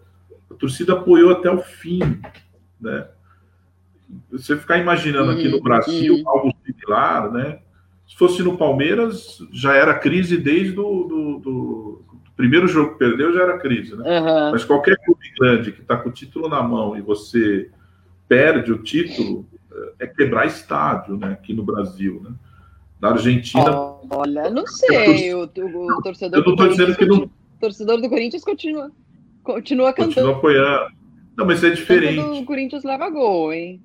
[0.50, 2.00] A torcida apoiou até o fim,
[2.80, 3.08] né?
[4.30, 7.60] Você ficar imaginando aqui no Brasil algo similar, né?
[8.06, 12.04] Se fosse no Palmeiras, já era crise desde o do, do, do
[12.36, 14.20] primeiro jogo que perdeu, já era crise, né?
[14.20, 14.50] Uhum.
[14.52, 17.70] Mas qualquer clube grande que está com o título na mão e você
[18.28, 19.46] perde o título,
[19.98, 21.32] é quebrar estádio, né?
[21.32, 22.34] Aqui no Brasil, né?
[23.00, 23.70] Na Argentina.
[24.10, 25.34] Olha, não sei.
[25.34, 26.38] O, o, torcedor.
[26.38, 27.30] Eu não estou dizendo que não.
[27.60, 28.90] torcedor do Corinthians continua,
[29.42, 30.14] continua cantando.
[30.14, 30.96] Continua apoiando.
[31.36, 32.20] Não, mas é diferente.
[32.20, 33.82] O Corinthians leva gol, hein?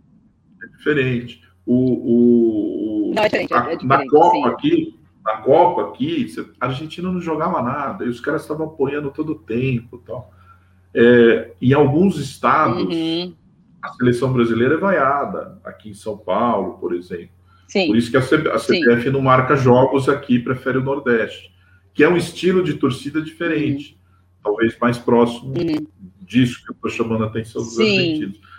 [0.63, 1.41] É diferente.
[1.65, 4.45] O, o, não, é diferente, a, é diferente, na Copa sim.
[4.45, 6.27] aqui, na Copa aqui,
[6.59, 10.33] a Argentina não jogava nada, e os caras estavam apoiando todo o tempo tal.
[10.93, 13.33] É, em alguns estados, uhum.
[13.81, 17.29] a seleção brasileira é vaiada, aqui em São Paulo, por exemplo.
[17.67, 17.87] Sim.
[17.87, 19.09] Por isso que a, C, a CBF Sim.
[19.11, 21.53] não marca jogos aqui, prefere o Nordeste,
[21.93, 24.41] que é um estilo de torcida diferente, uhum.
[24.43, 25.87] talvez mais próximo uhum.
[26.19, 27.83] disso que eu estou chamando a atenção dos Sim.
[27.83, 28.50] argentinos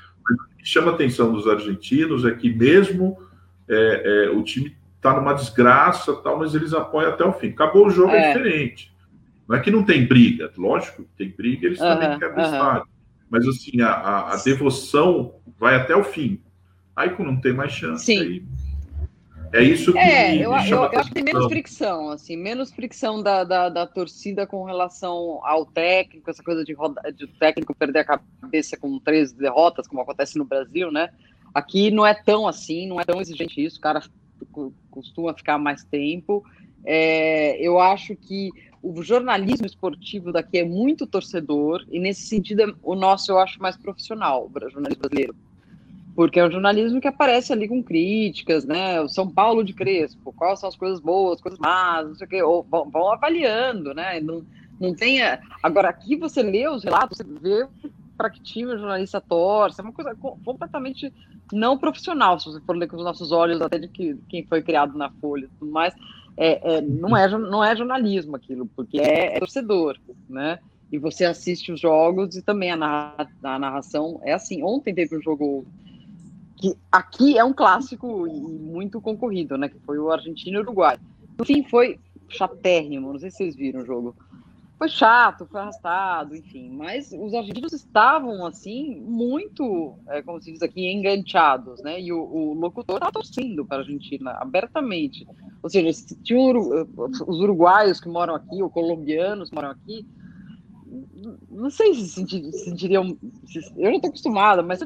[0.62, 3.18] que chama a atenção dos argentinos é que mesmo
[3.68, 7.48] é, é, o time está numa desgraça, tal, mas eles apoiam até o fim.
[7.48, 8.92] Acabou o jogo, é, é diferente.
[9.48, 12.42] Não é que não tem briga, lógico que tem briga, eles também querem uhum.
[12.42, 12.88] estádio.
[13.28, 16.40] Mas assim, a, a, a, devoção vai até o fim.
[16.94, 18.20] Aí quando não tem mais chance, Sim.
[18.20, 18.44] aí
[19.52, 22.10] é isso que é, me, eu, me chama eu, eu acho que tem menos fricção,
[22.10, 27.00] assim, menos fricção da, da, da, torcida com relação ao técnico, essa coisa de, roda,
[27.12, 31.10] de técnico perder a cabeça com três derrotas, como acontece no Brasil, né?
[31.54, 34.02] Aqui não é tão assim, não é tão exigente isso, o cara
[34.90, 36.44] costuma ficar mais tempo.
[36.84, 38.50] É, eu acho que
[38.82, 43.76] o jornalismo esportivo daqui é muito torcedor, e nesse sentido o nosso eu acho mais
[43.76, 45.36] profissional, o jornalismo brasileiro
[46.14, 49.00] porque é um jornalismo que aparece ali com críticas, né?
[49.00, 52.30] O São Paulo de Crespo, quais são as coisas boas, coisas más, não sei o
[52.30, 54.20] quê, ou vão, vão avaliando, né?
[54.20, 54.44] Não,
[54.78, 55.20] não tem.
[55.62, 57.66] Agora, aqui você lê os relatos, você vê
[58.16, 61.12] para que time o jornalista torce, é uma coisa completamente
[61.52, 64.62] não profissional, se você for ler com os nossos olhos, até de que, quem foi
[64.62, 65.94] criado na Folha e tudo mais.
[66.36, 69.98] É, é, não, é, não é jornalismo aquilo, porque é, é torcedor,
[70.28, 70.58] né?
[70.90, 74.62] E você assiste os jogos e também a, narra, a narração é assim.
[74.62, 75.66] Ontem teve um jogo
[76.62, 79.68] que aqui é um clássico e muito concorrido, né?
[79.68, 80.96] Que foi o Argentina e o Uruguai.
[81.36, 81.98] No fim, foi
[82.28, 84.14] chatérrimo, não sei se vocês viram o jogo.
[84.78, 86.70] Foi chato, foi arrastado, enfim.
[86.70, 92.00] Mas os argentinos estavam, assim, muito, é, como se diz aqui, enganchados, né?
[92.00, 95.26] E o, o locutor estava torcendo para a Argentina, abertamente.
[95.64, 95.90] Ou seja,
[96.22, 96.86] tinham
[97.26, 100.06] os uruguaios que moram aqui, ou colombianos que moram aqui,
[101.50, 102.22] não sei se
[102.52, 103.18] sentiriam.
[103.76, 104.80] Eu não estou acostumada, mas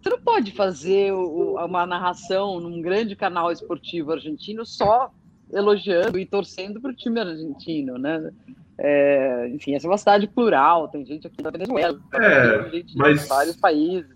[0.00, 5.10] você não pode fazer o, uma narração num grande canal esportivo argentino só
[5.52, 8.30] elogiando e torcendo para o time argentino, né?
[8.78, 12.96] É, enfim, essa é uma cidade plural, tem gente aqui da Venezuela, é, tem gente
[12.96, 14.10] mas, de vários países.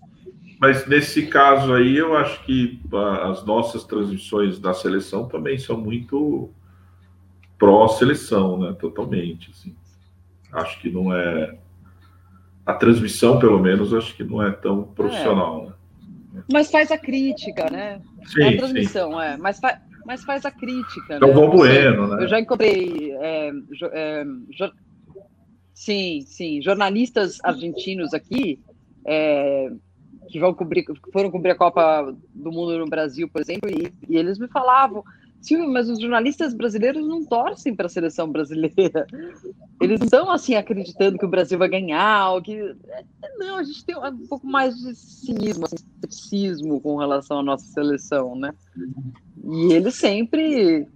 [0.59, 2.79] Mas nesse caso aí, eu acho que
[3.29, 6.49] as nossas transmissões da seleção também são muito
[7.59, 8.73] pró-seleção, né?
[8.79, 9.75] Totalmente, assim.
[10.51, 11.57] Acho que não é
[12.65, 15.61] a transmissão, pelo menos, acho que não é tão profissional.
[15.61, 16.35] É.
[16.35, 16.43] Né?
[16.51, 18.01] Mas faz a crítica, né?
[18.25, 19.19] Sim, é a transmissão, sim.
[19.19, 19.37] é.
[19.37, 21.15] Mas, fa mas faz a crítica.
[21.15, 21.33] Então, né?
[21.33, 22.23] bom bueno, né?
[22.23, 23.11] Eu já encontrei.
[23.13, 23.51] É,
[23.91, 24.25] é,
[25.73, 26.61] sim, sim.
[26.61, 28.59] Jornalistas argentinos aqui
[29.05, 29.71] é,
[30.29, 34.17] que vão cobrir, foram cobrir a Copa do Mundo no Brasil, por exemplo, e, e
[34.17, 35.03] eles me falavam
[35.41, 39.05] Silvio, mas os jornalistas brasileiros não torcem para a seleção brasileira.
[39.79, 42.75] Eles não estão assim acreditando que o Brasil vai ganhar, ou que
[43.37, 47.65] não, a gente tem um pouco mais de cinismo, assim, ceticismo com relação à nossa
[47.65, 48.53] seleção, né?
[49.43, 50.87] E eles sempre,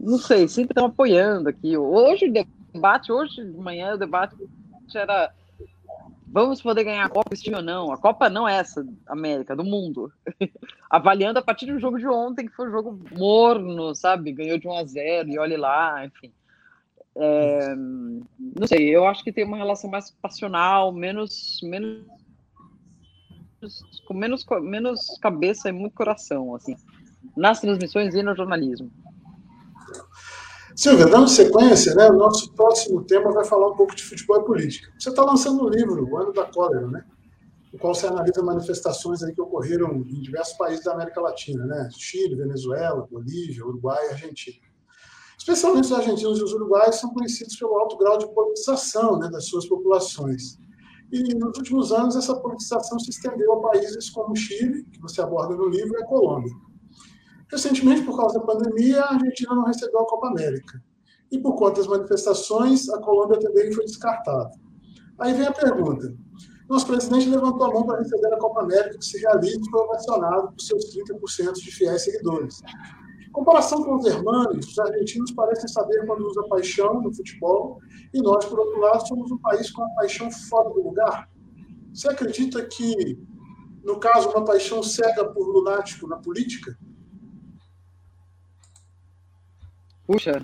[0.00, 1.76] não sei, sempre estão apoiando aqui.
[1.76, 2.32] Hoje o
[2.72, 4.34] debate, hoje de manhã o debate
[4.94, 5.32] era
[6.32, 7.92] vamos poder ganhar a Copa esse time ou não.
[7.92, 10.10] A Copa não é essa, América, do mundo.
[10.88, 14.32] Avaliando a partir do jogo de ontem, que foi um jogo morno, sabe?
[14.32, 16.32] Ganhou de 1 a 0 e olhe lá, enfim.
[17.14, 22.06] É, não sei, eu acho que tem uma relação mais passional, menos, menos
[24.06, 26.74] com menos, menos cabeça e muito coração, assim,
[27.36, 28.90] nas transmissões e no jornalismo.
[30.74, 34.44] Silvia, dando sequência, né, o nosso próximo tema vai falar um pouco de futebol e
[34.44, 34.92] política.
[34.98, 37.04] Você está lançando um livro, O Ano da Cólera, né,
[37.72, 41.88] no qual você analisa manifestações aí que ocorreram em diversos países da América Latina, né,
[41.96, 44.56] Chile, Venezuela, Bolívia, Uruguai e Argentina.
[45.38, 49.46] Especialmente os argentinos e os uruguaios são conhecidos pelo alto grau de politização né, das
[49.46, 50.56] suas populações.
[51.10, 55.54] E nos últimos anos, essa politização se estendeu a países como Chile, que você aborda
[55.54, 56.52] no livro, e a Colômbia.
[57.52, 60.82] Recentemente, por causa da pandemia, a Argentina não recebeu a Copa América.
[61.30, 64.50] E por conta das manifestações, a Colômbia também foi descartada.
[65.18, 66.14] Aí vem a pergunta.
[66.66, 69.80] Nosso presidente levantou a mão para receber a Copa América, que se realiza e foi
[69.82, 72.62] ovacionado por seus 30% de fiéis seguidores.
[73.28, 77.78] Em comparação com os hermanos, os argentinos parecem saber quando usa paixão no futebol,
[78.14, 81.28] e nós, por outro lado, somos um país com a paixão fora do lugar.
[81.92, 83.18] Você acredita que,
[83.84, 86.74] no caso, uma paixão cega por lunático na política?
[90.12, 90.42] Puxa,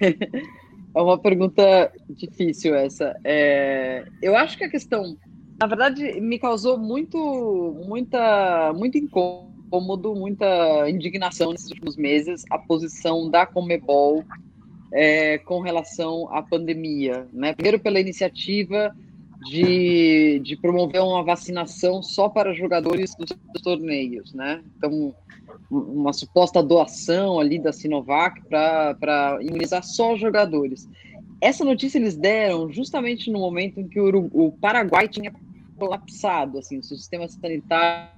[0.00, 3.14] é uma pergunta difícil essa.
[3.22, 5.18] É, eu acho que a questão,
[5.60, 13.30] na verdade, me causou muito, muita, muito incômodo, muita indignação nesses últimos meses a posição
[13.30, 14.24] da Comebol
[14.94, 17.28] é, com relação à pandemia.
[17.34, 17.52] Né?
[17.52, 18.96] Primeiro, pela iniciativa
[19.44, 23.28] de, de promover uma vacinação só para jogadores dos
[23.62, 24.32] torneios.
[24.32, 24.62] Né?
[24.78, 25.14] Então,
[25.72, 30.86] uma suposta doação ali da Sinovac para imunizar só jogadores.
[31.40, 35.32] Essa notícia eles deram justamente no momento em que o, o Paraguai tinha
[35.76, 38.10] colapsado, assim, o sistema sanitário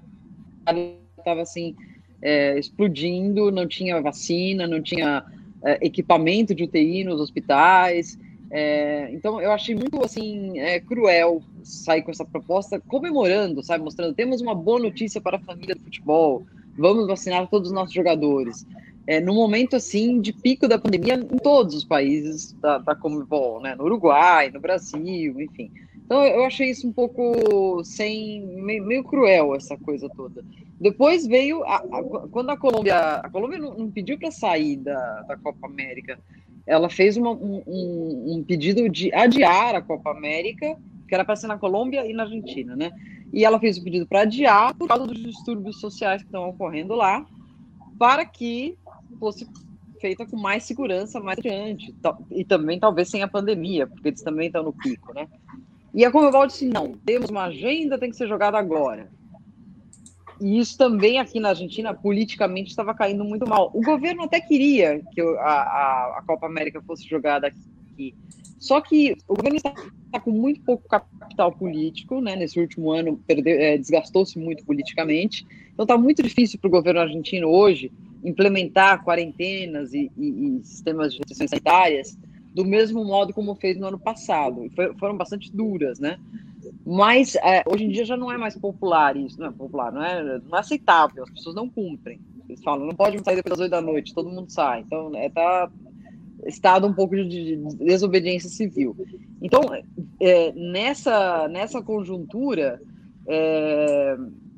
[1.16, 1.76] estava assim
[2.20, 5.24] é, explodindo, não tinha vacina, não tinha
[5.64, 8.18] é, equipamento de UTI nos hospitais.
[8.50, 14.14] É, então eu achei muito assim é, cruel sair com essa proposta, comemorando, sabe, mostrando
[14.14, 16.44] temos uma boa notícia para a família do futebol
[16.76, 18.66] vamos vacinar todos os nossos jogadores.
[19.06, 23.60] É, no momento assim de pico da pandemia em todos os países da, da Comebol,
[23.60, 23.74] né?
[23.74, 25.70] No Uruguai, no Brasil, enfim.
[26.04, 30.44] Então eu achei isso um pouco sem meio, meio cruel essa coisa toda.
[30.80, 35.22] Depois veio a, a, quando a Colômbia, a Colômbia não, não pediu para sair da,
[35.22, 36.18] da Copa América,
[36.66, 41.46] ela fez uma, um, um, pedido de adiar a Copa América, que era para ser
[41.46, 42.90] na Colômbia e na Argentina, né?
[43.34, 46.94] E ela fez o pedido para adiar por causa dos distúrbios sociais que estão ocorrendo
[46.94, 47.26] lá,
[47.98, 48.78] para que
[49.18, 49.44] fosse
[50.00, 51.92] feita com mais segurança mais adiante.
[52.30, 55.26] E também talvez sem a pandemia, porque eles também estão no pico, né?
[55.92, 59.10] E a Comebol disse, não, temos uma agenda, tem que ser jogada agora.
[60.40, 63.72] E isso também aqui na Argentina, politicamente, estava caindo muito mal.
[63.74, 68.14] O governo até queria que a, a, a Copa América fosse jogada aqui,
[68.58, 69.74] só que o governo está,
[70.06, 72.36] está com muito pouco capital político, né?
[72.36, 75.46] Nesse último ano é, desgastou-se muito politicamente.
[75.72, 77.92] Então está muito difícil para o governo argentino hoje
[78.24, 82.18] implementar quarentenas e, e, e, sistemas de restrições sanitárias
[82.54, 84.70] do mesmo modo como fez no ano passado.
[84.98, 86.18] Foram bastante duras, né?
[86.86, 90.02] Mas é, hoje em dia já não é mais popular isso, não é popular, não
[90.02, 92.20] é, não é aceitável, as pessoas não cumprem.
[92.48, 94.80] Eles falam, não pode sair depois das oito da noite, todo mundo sai.
[94.80, 95.70] Então, é, tá,
[96.46, 98.96] estado um pouco de desobediência civil.
[99.40, 99.62] Então,
[100.20, 102.80] é, nessa, nessa conjuntura,
[103.26, 104.16] é,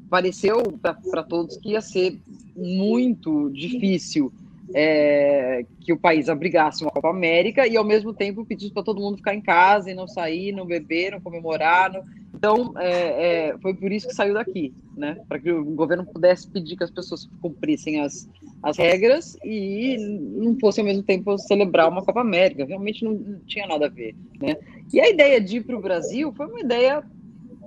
[0.08, 2.18] pareceu para todos que ia ser
[2.56, 4.32] muito difícil
[4.74, 9.00] é, que o país abrigasse uma Copa América e, ao mesmo tempo, pedisse para todo
[9.00, 11.92] mundo ficar em casa e não sair, não beber, não comemorar.
[11.92, 12.04] Não...
[12.34, 15.18] Então, é, é, foi por isso que saiu daqui, né?
[15.28, 18.28] Para que o governo pudesse pedir que as pessoas cumprissem as,
[18.62, 22.64] as regras e não fosse, ao mesmo tempo, celebrar uma Copa América.
[22.64, 24.56] Realmente não, tinha nada a ver, né?
[24.92, 27.04] E a ideia de ir para o Brasil foi uma ideia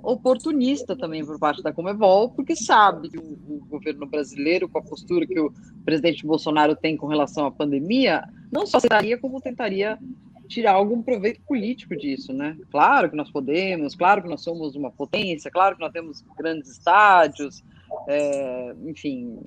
[0.02, 4.82] oportunista também por parte da Comebol, porque sabe que o, o, governo brasileiro, com a
[4.82, 5.52] postura que o
[5.84, 9.98] presidente Bolsonaro tem com relação à pandemia, não só aceitaria, como tentaria
[10.48, 12.56] tirar algum proveito político disso, né?
[12.70, 16.70] Claro que nós podemos, claro que nós somos uma potência, claro que nós temos grandes
[16.70, 17.62] estádios,
[18.08, 19.38] é, enfim.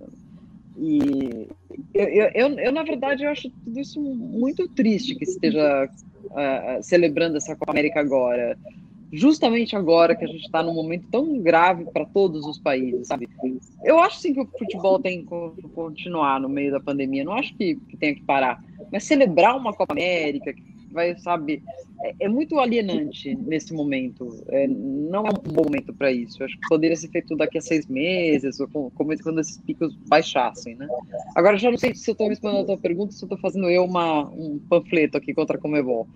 [0.78, 1.48] E
[1.94, 5.90] eu, eu, eu, eu, na verdade, eu acho tudo isso muito triste que esteja
[6.26, 8.58] uh, celebrando essa Copa América agora.
[9.12, 13.30] Justamente agora que a gente está num momento tão grave para todos os países, sabe?
[13.84, 17.56] Eu acho sim que o futebol tem que continuar no meio da pandemia, não acho
[17.56, 20.52] que, que tenha que parar, mas celebrar uma Copa América,
[20.94, 21.64] vai sabe?
[22.04, 24.44] É, é muito alienante nesse momento.
[24.48, 26.44] É, não é um bom momento para isso.
[26.44, 30.76] acho que poderia ser feito daqui a seis meses, ou como, quando esses picos baixassem,
[30.76, 30.88] né?
[31.36, 33.70] Agora, já não sei se eu estou respondendo a tua pergunta, se eu estou fazendo
[33.70, 36.08] eu uma, um panfleto aqui contra a Comebol.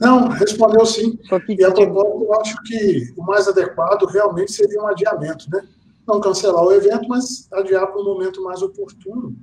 [0.00, 1.18] Não, respondeu sim.
[1.48, 5.66] E a propósito, eu acho que o mais adequado realmente seria um adiamento, né?
[6.06, 9.34] Não cancelar o evento, mas adiar para um momento mais oportuno.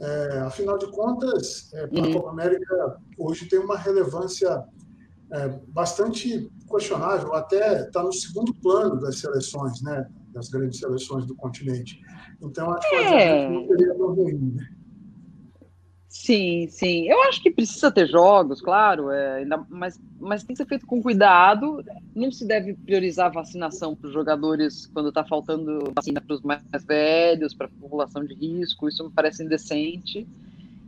[0.00, 4.64] É, afinal de contas, é, a Copa América hoje tem uma relevância
[5.32, 10.08] é, bastante questionável, até está no segundo plano das seleções, né?
[10.32, 12.00] Das grandes seleções do continente.
[12.40, 13.48] Então, acho que é.
[13.50, 14.68] não seria tão ruim, né?
[16.12, 17.08] Sim, sim.
[17.08, 20.84] Eu acho que precisa ter jogos, claro, é, ainda, mas, mas tem que ser feito
[20.84, 21.84] com cuidado.
[22.16, 26.42] Não se deve priorizar a vacinação para os jogadores quando está faltando vacina para os
[26.42, 28.88] mais velhos, para a população de risco.
[28.88, 30.26] Isso me parece indecente.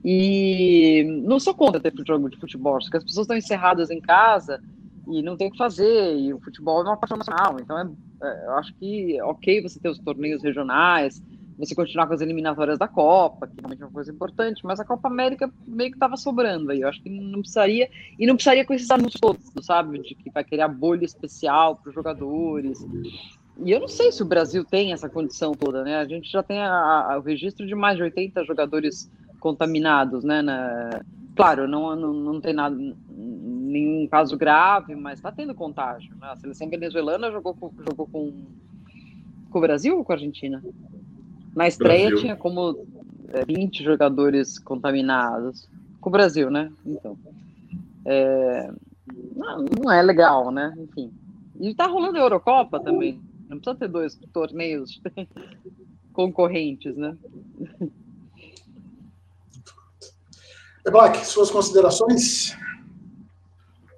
[0.04, 4.61] E não sou contra ter jogo de futebol, porque as pessoas estão encerradas em casa
[5.06, 6.16] e não tem o que fazer.
[6.18, 7.61] E o futebol é uma paixão nacional.
[7.61, 11.22] Então, é, é, eu acho que é ok você ter os torneios regionais
[11.58, 14.84] você continuar com as eliminatórias da Copa, que realmente é uma coisa importante, mas a
[14.84, 16.80] Copa América meio que estava sobrando aí.
[16.80, 17.88] Eu acho que não precisaria,
[18.18, 19.98] e não precisaria com esses anúncios todos, sabe?
[19.98, 22.84] De que vai criar bolha especial para os jogadores.
[23.64, 25.96] E eu não sei se o Brasil tem essa condição toda, né?
[25.96, 30.40] A gente já tem a, a, o registro de mais de 80 jogadores contaminados, né?
[30.42, 31.00] Na,
[31.36, 32.76] claro, não, não, não tem nada,
[33.08, 36.14] nenhum caso grave, mas está tendo contágio.
[36.16, 36.28] Né?
[36.28, 38.32] A seleção venezuelana jogou, com, jogou com,
[39.50, 40.62] com o Brasil ou com a Argentina?
[41.54, 42.20] Na estreia Brasil.
[42.20, 42.86] tinha como
[43.46, 45.68] 20 é, jogadores contaminados.
[46.00, 46.72] Com o Brasil, né?
[46.84, 47.16] Então.
[48.04, 48.70] É,
[49.36, 50.74] não, não, é legal, né?
[50.76, 51.12] Enfim.
[51.60, 53.20] E tá rolando a Eurocopa também.
[53.48, 55.00] Não precisa ter dois torneios
[56.12, 57.16] concorrentes, né?
[60.90, 62.56] Black, suas considerações?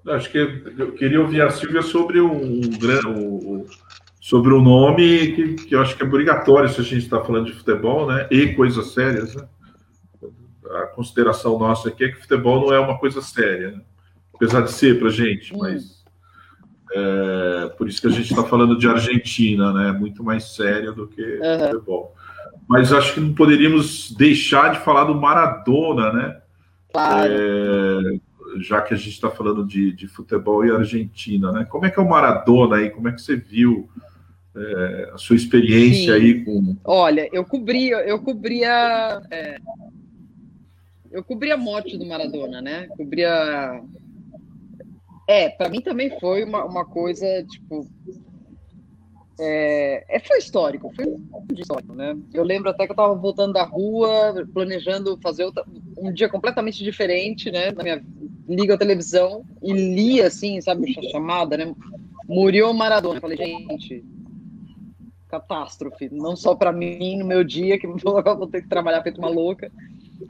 [0.06, 3.66] Acho que eu queria ouvir a Silvia sobre um, um,
[4.24, 7.44] sobre o nome que, que eu acho que é obrigatório se a gente está falando
[7.44, 8.26] de futebol, né?
[8.30, 9.46] E coisas sérias, né?
[10.70, 13.82] A consideração nossa aqui é que futebol não é uma coisa séria, né?
[14.34, 15.58] apesar de ser para gente, hum.
[15.58, 16.02] mas
[16.94, 19.92] é, por isso que a gente está falando de Argentina, né?
[19.92, 21.58] Muito mais séria do que uhum.
[21.70, 22.14] futebol.
[22.66, 26.40] Mas acho que não poderíamos deixar de falar do Maradona, né?
[26.90, 27.30] Claro.
[27.30, 31.66] É, já que a gente está falando de, de futebol e Argentina, né?
[31.66, 32.88] Como é que é o Maradona aí?
[32.88, 33.86] Como é que você viu
[34.56, 36.20] é, a sua experiência Sim.
[36.20, 36.76] aí com.
[36.84, 39.20] Olha, eu cobria, eu cobria.
[39.30, 39.58] É,
[41.10, 42.86] eu cobria a morte do Maradona, né?
[42.96, 43.82] Cobria.
[45.28, 47.86] É, para mim também foi uma, uma coisa, tipo.
[49.40, 52.16] É, é, foi histórico, foi um histórico, né?
[52.32, 55.64] Eu lembro até que eu estava voltando da rua, planejando fazer outra,
[55.98, 57.72] um dia completamente diferente, né?
[57.72, 58.04] Na minha
[58.48, 61.74] liga a televisão e li assim, sabe, a chamada, né?
[62.28, 63.16] Murió Maradona.
[63.16, 64.04] Eu falei, gente,
[65.40, 69.28] catástrofe, não só para mim no meu dia, que vou ter que trabalhar feito uma
[69.28, 69.70] louca,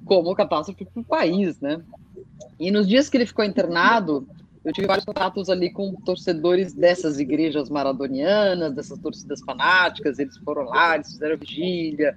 [0.05, 1.83] como catástrofe para o país, né?
[2.59, 4.27] E nos dias que ele ficou internado,
[4.65, 10.65] eu tive vários contatos ali com torcedores dessas igrejas maradonianas, dessas torcidas fanáticas, eles foram
[10.65, 12.17] lá, eles fizeram vigília,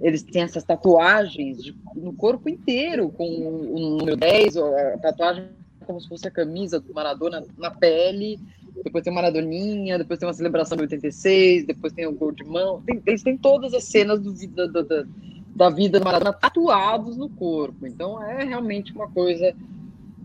[0.00, 5.48] eles têm essas tatuagens de, no corpo inteiro, com o número 10, a tatuagem
[5.90, 8.38] como se fosse a camisa do Maradona na pele,
[8.84, 12.44] depois tem o Maradoninha, depois tem uma celebração de 86, depois tem o gol de
[12.44, 12.82] mão.
[12.82, 15.04] Tem, eles têm todas as cenas do, da, da,
[15.54, 17.86] da vida do Maradona tatuados no corpo.
[17.86, 19.54] Então é realmente uma coisa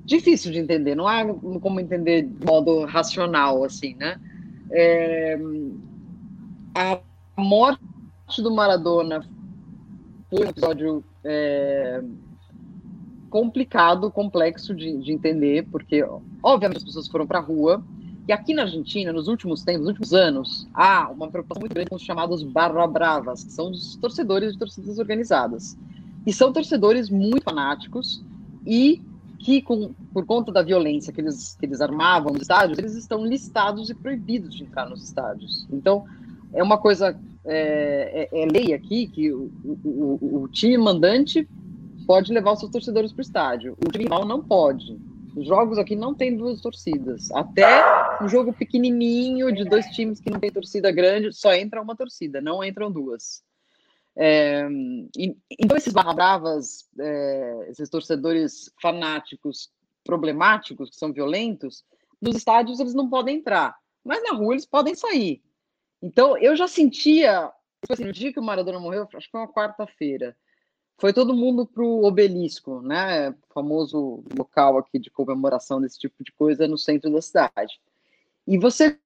[0.05, 1.25] difícil de entender, não há
[1.59, 4.19] como entender de modo racional, assim, né?
[4.71, 5.37] É,
[6.75, 6.99] a
[7.37, 7.81] morte
[8.37, 9.25] do Maradona
[10.29, 12.03] foi um episódio é,
[13.29, 16.03] complicado, complexo de, de entender, porque,
[16.43, 17.83] obviamente, as pessoas foram para a rua,
[18.27, 21.89] e aqui na Argentina, nos últimos tempos, nos últimos anos, há uma preocupação muito grande
[21.89, 25.77] com os chamados barra bravas, que são os torcedores de torcidas organizadas.
[26.25, 28.23] E são torcedores muito fanáticos
[28.65, 28.99] e
[29.37, 33.23] que, com, por conta da violência que eles, que eles armavam nos estádios, eles estão
[33.23, 35.67] listados e proibidos de entrar nos estádios.
[35.71, 36.05] Então,
[36.51, 37.15] é uma coisa,
[37.45, 41.47] é, é, é lei aqui que o, o, o, time mandante
[42.07, 44.97] pode levar os seus torcedores para o estádio, o time rival não pode.
[45.35, 47.29] Os jogos aqui não tem duas torcidas.
[47.31, 47.83] Até
[48.23, 52.39] um jogo pequenininho de dois times que não tem torcida grande, só entra uma torcida,
[52.39, 53.43] não entram duas.
[54.17, 54.65] É,
[55.59, 59.69] então, esses barra bravas, é, esses torcedores fanáticos,
[60.05, 61.83] problemáticos, que são violentos,
[62.21, 65.43] nos estádios eles não podem entrar, mas na rua eles podem sair.
[66.01, 69.41] Então, eu já sentia, tipo assim, no dia que o Maradona morreu, acho que foi
[69.41, 70.35] uma quarta-feira,
[70.97, 73.29] foi todo mundo para o obelisco, né?
[73.29, 77.79] O famoso local aqui de comemoração desse tipo de coisa no centro da cidade.
[78.47, 78.97] E você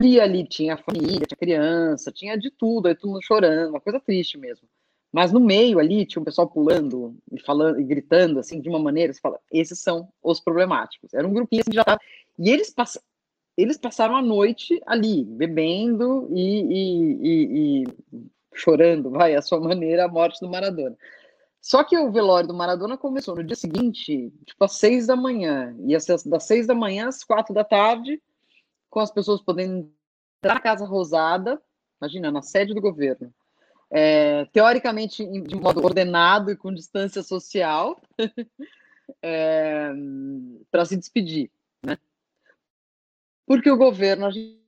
[0.00, 4.00] via ali, tinha família, tinha criança, tinha de tudo, aí todo mundo chorando, uma coisa
[4.00, 4.66] triste mesmo.
[5.12, 8.78] Mas no meio ali tinha um pessoal pulando e falando e gritando assim de uma
[8.78, 11.12] maneira, você fala, esses são os problemáticos.
[11.12, 12.00] Era um grupinho assim, já tava,
[12.38, 13.04] e eles passaram
[13.56, 18.30] eles passaram a noite ali, bebendo e, e, e, e
[18.60, 20.96] chorando, vai, à sua maneira, a morte do Maradona.
[21.60, 25.76] Só que o velório do Maradona começou no dia seguinte, tipo às seis da manhã,
[26.00, 28.20] ser das seis da manhã às quatro da tarde,
[28.88, 29.92] com as pessoas podendo
[30.38, 31.60] entrar na Casa Rosada,
[32.00, 33.32] imagina, na sede do governo,
[33.90, 38.00] é, teoricamente de modo ordenado e com distância social,
[39.22, 39.90] é,
[40.70, 41.50] para se despedir,
[41.84, 41.98] né?
[43.46, 44.59] Porque o governo argentino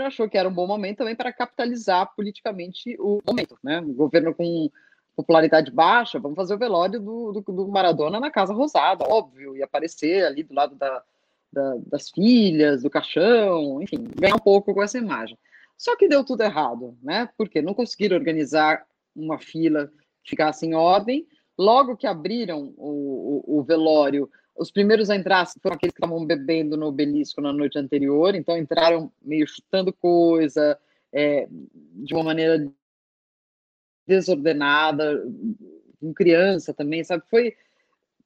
[0.00, 3.80] achou que era um bom momento também para capitalizar politicamente o momento, né?
[3.80, 4.70] O governo com
[5.16, 9.62] popularidade baixa, vamos fazer o velório do, do, do Maradona na Casa Rosada, óbvio, e
[9.62, 11.02] aparecer ali do lado da,
[11.52, 15.38] da, das filhas, do caixão, enfim, ganhar um pouco com essa imagem.
[15.76, 17.28] Só que deu tudo errado, né?
[17.36, 19.90] Porque não conseguiram organizar uma fila
[20.22, 21.26] que ficasse em ordem.
[21.56, 26.24] Logo que abriram o, o, o velório, os primeiros a entrar foram aqueles que estavam
[26.24, 30.78] bebendo no obelisco na noite anterior, então entraram meio chutando coisa,
[31.12, 32.66] é, de uma maneira
[34.06, 35.22] desordenada,
[36.00, 37.24] com criança também, sabe?
[37.28, 37.56] Foi.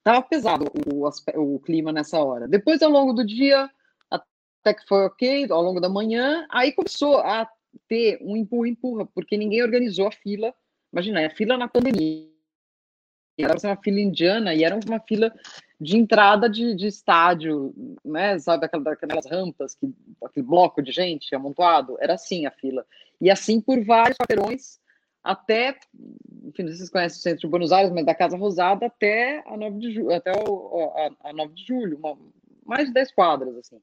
[0.03, 2.49] Tava pesado o, o clima nessa hora.
[2.49, 3.71] Depois, ao longo do dia,
[4.11, 7.49] até que foi ok, ao longo da manhã, aí começou a
[7.87, 10.55] ter um empurra-empurra, porque ninguém organizou a fila.
[10.93, 12.29] Imagina, a fila na pandemia.
[13.39, 15.33] Era uma fila indiana e era uma fila
[15.81, 17.73] de entrada de, de estádio,
[18.05, 18.39] né?
[18.39, 19.93] Sabe, aquelas rampas, que,
[20.25, 21.97] aquele bloco de gente amontoado.
[22.01, 22.85] Era assim a fila.
[23.21, 24.81] E assim por vários quarteirões
[25.23, 25.79] até,
[26.45, 28.87] enfim, não sei se vocês conhecem o centro de Buenos Aires, mas da Casa Rosada
[28.87, 32.19] até a 9 de julho, até o, a, a 9 de julho, uma,
[32.65, 33.81] mais de 10 quadras, assim.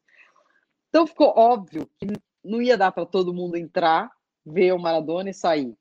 [0.90, 2.08] Então ficou óbvio que
[2.44, 4.12] não ia dar para todo mundo entrar,
[4.46, 5.78] ver o Maradona e sair.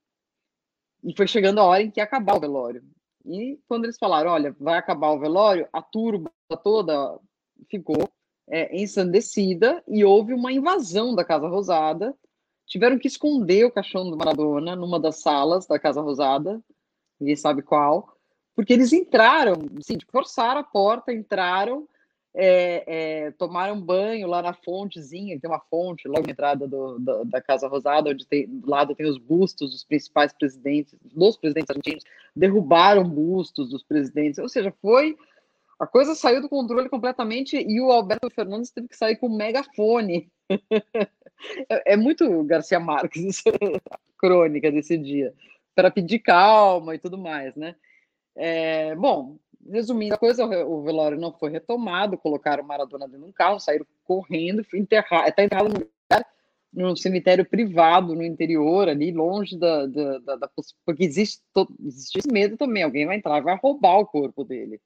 [1.03, 2.83] E foi chegando a hora em que ia acabar o velório.
[3.25, 6.31] E quando eles falaram, olha, vai acabar o velório, a turba
[6.63, 7.19] toda
[7.69, 8.09] ficou
[8.49, 12.15] é, ensandecida e houve uma invasão da Casa Rosada.
[12.67, 16.63] Tiveram que esconder o caixão do Maradona numa das salas da Casa Rosada,
[17.19, 18.17] ninguém sabe qual,
[18.55, 21.89] porque eles entraram, assim, forçaram a porta, entraram,
[22.35, 27.41] é, é, tomaram banho lá na fontezinha, tem uma fonte logo na entrada do, da,
[27.41, 32.05] Casa Rosada, onde tem, do lado tem os bustos dos principais presidentes, dos presidentes argentinos,
[32.35, 35.17] derrubaram bustos dos presidentes, ou seja, foi
[35.79, 39.37] a coisa saiu do controle completamente e o Alberto Fernandes teve que sair com um
[39.37, 40.31] megafone
[41.71, 43.43] é, é, muito Garcia Marques,
[43.91, 45.33] a crônica desse dia,
[45.75, 47.77] para pedir calma e tudo mais, né?
[48.37, 49.37] É, bom,
[49.71, 53.87] resumindo a coisa, o velório não foi retomado, colocaram Maradona dentro de um carro, saíram
[54.05, 56.27] correndo, enterrar, está enterrado no lugar,
[56.73, 59.87] no cemitério privado, no interior, ali, longe da.
[59.87, 60.51] da, da, da
[60.85, 64.45] porque existe, todo, existe esse medo também, alguém vai entrar e vai roubar o corpo
[64.45, 64.81] dele.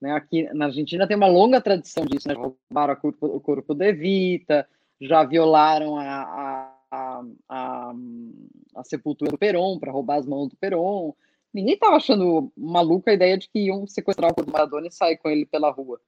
[0.00, 0.12] Né?
[0.12, 2.34] Aqui na Argentina tem uma longa tradição disso, né?
[2.34, 4.66] roubaram corpo, o corpo de Evita,
[5.00, 7.94] já violaram a, a, a, a,
[8.76, 11.14] a sepultura do Peron para roubar as mãos do Peron.
[11.52, 15.28] Ninguém estava achando maluca a ideia de que iam sequestrar o Maradona e sair com
[15.28, 16.00] ele pela rua.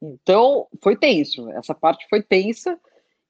[0.00, 1.50] Então, foi tenso.
[1.50, 2.78] Essa parte foi tensa.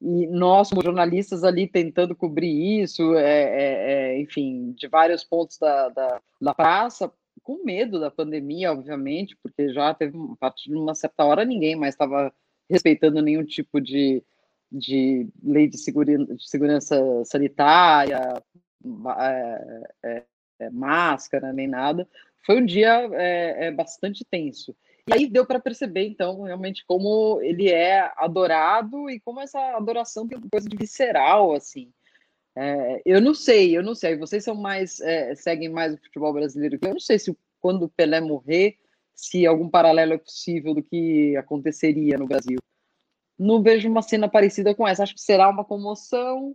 [0.00, 5.58] E nós, como jornalistas ali, tentando cobrir isso, é, é, é, enfim, de vários pontos
[5.58, 7.10] da, da, da praça,
[7.42, 11.76] com medo da pandemia, obviamente, porque já teve, a partir de uma certa hora, ninguém
[11.76, 12.32] mais estava
[12.68, 14.22] respeitando nenhum tipo de,
[14.70, 18.42] de lei de, segura, de segurança sanitária,
[20.04, 20.24] é,
[20.58, 22.08] é, máscara, nem nada.
[22.44, 24.74] Foi um dia é, é bastante tenso.
[25.08, 30.26] E aí deu para perceber, então, realmente como ele é adorado e como essa adoração
[30.26, 31.92] tem uma coisa de visceral, assim.
[32.56, 34.16] É, eu não sei, eu não sei.
[34.16, 36.92] Vocês são mais é, seguem mais o futebol brasileiro eu.
[36.92, 38.76] não sei se quando o Pelé morrer,
[39.14, 42.58] se algum paralelo é possível do que aconteceria no Brasil
[43.38, 45.02] não vejo uma cena parecida com essa.
[45.02, 46.54] Acho que será uma comoção,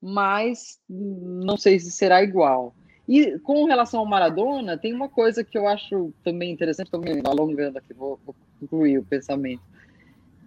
[0.00, 2.74] mas não sei se será igual.
[3.10, 7.76] E com relação ao Maradona, tem uma coisa que eu acho também interessante, me alongando
[7.76, 9.60] aqui, vou, vou concluir o pensamento.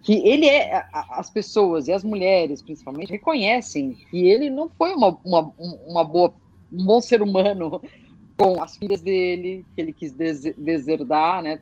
[0.02, 5.14] Que ele é, as pessoas e as mulheres, principalmente, reconhecem que ele não foi uma,
[5.22, 5.52] uma,
[5.86, 6.32] uma boa,
[6.72, 7.82] um bom ser humano
[8.34, 10.14] com as filhas dele, que ele quis
[10.56, 11.60] deserdar, né,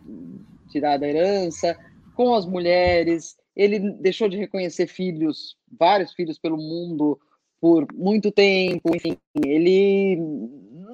[0.71, 1.77] tirar da herança,
[2.15, 7.19] com as mulheres, ele deixou de reconhecer filhos, vários filhos pelo mundo
[7.61, 10.19] por muito tempo, enfim, ele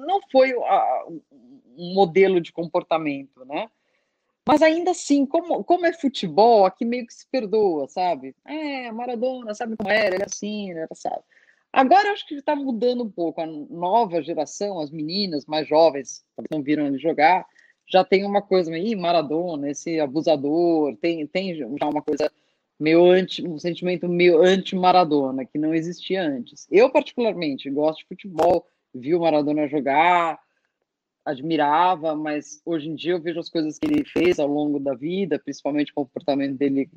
[0.09, 1.05] não foi a,
[1.77, 3.69] um modelo de comportamento, né?
[4.47, 8.35] Mas ainda assim, como, como é futebol, aqui meio que se perdoa, sabe?
[8.43, 11.21] É, Maradona, sabe como era, é assim, era sabe.
[11.71, 13.39] Agora acho que está mudando um pouco.
[13.41, 17.45] A nova geração, as meninas mais jovens, não viram ele jogar,
[17.87, 22.31] já tem uma coisa meio Maradona, esse abusador, tem, tem já uma coisa
[22.79, 26.67] meio anti, um sentimento meio anti-Maradona, que não existia antes.
[26.71, 30.39] Eu, particularmente, gosto de futebol, vi o Maradona jogar,
[31.25, 34.93] admirava, mas hoje em dia eu vejo as coisas que ele fez ao longo da
[34.93, 36.89] vida, principalmente o comportamento dele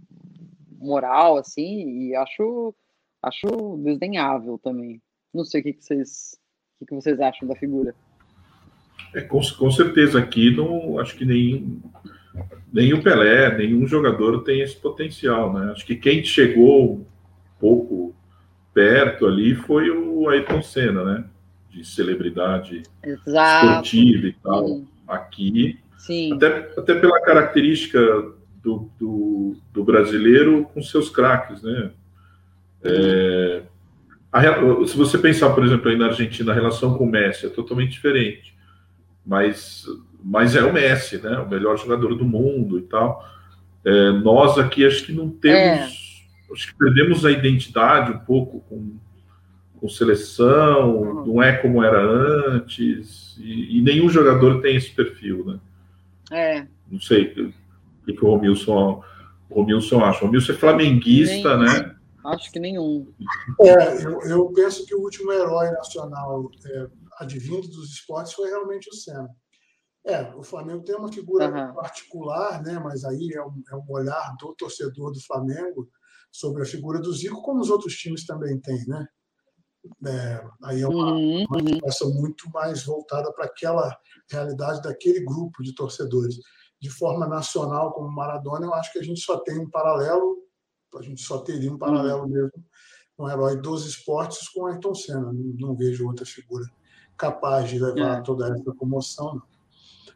[0.78, 2.74] moral, assim, e acho,
[3.22, 5.00] acho desdenhável também.
[5.32, 6.40] Não sei o que, que vocês
[6.80, 7.94] o que, vocês acham da figura.
[9.14, 11.80] É, com, com certeza aqui não acho que nem
[12.72, 15.70] nem o Pelé, nenhum jogador tem esse potencial, né?
[15.70, 17.04] Acho que quem chegou um
[17.60, 18.14] pouco
[18.72, 21.24] perto ali foi o Ayrton Senna, né?
[21.72, 23.66] De celebridade Exato.
[23.66, 24.68] esportiva e tal.
[24.68, 24.88] Sim.
[25.08, 26.34] Aqui, Sim.
[26.34, 28.00] Até, até pela característica
[28.62, 31.90] do, do, do brasileiro com seus craques, né?
[32.82, 33.62] É,
[34.32, 34.42] a,
[34.86, 37.92] se você pensar, por exemplo, aí na Argentina, a relação com o Messi é totalmente
[37.92, 38.54] diferente.
[39.24, 39.86] Mas
[40.24, 41.38] mas é o Messi, né?
[41.38, 43.28] O melhor jogador do mundo e tal.
[43.84, 46.52] É, nós aqui acho que não temos, é.
[46.52, 48.96] acho que perdemos a identidade um pouco com,
[49.82, 51.26] com seleção, uhum.
[51.26, 55.60] não é como era antes, e, e, nenhum jogador tem esse perfil, né?
[56.30, 56.66] É.
[56.88, 57.52] Não sei o
[58.04, 59.02] que, que o Romilson,
[59.50, 60.22] o Romilson acha.
[60.22, 61.96] O Romilson é flamenguista, Nem, né?
[62.24, 63.12] Acho que nenhum.
[63.60, 66.86] É, eu, eu penso que o último herói nacional é,
[67.18, 69.28] advindo dos esportes foi realmente o Senna.
[70.06, 71.74] É, o Flamengo tem uma figura uhum.
[71.74, 72.78] particular, né?
[72.78, 75.88] mas aí é um, é um, olhar do torcedor do Flamengo
[76.30, 78.86] sobre a figura do Zico, como os outros times também têm.
[78.86, 79.08] Né?
[80.06, 81.44] É, aí é uma, uhum.
[81.44, 83.96] uma situação muito mais voltada para aquela
[84.30, 86.38] realidade daquele grupo de torcedores.
[86.80, 90.38] De forma nacional, como Maradona, eu acho que a gente só tem um paralelo,
[90.96, 92.28] a gente só teria um paralelo uhum.
[92.28, 92.64] mesmo,
[93.18, 95.32] um herói dos esportes com Ayrton Senna.
[95.32, 96.66] Não, não vejo outra figura
[97.16, 98.22] capaz de levar é.
[98.22, 99.34] toda essa comoção.
[99.34, 99.42] Não.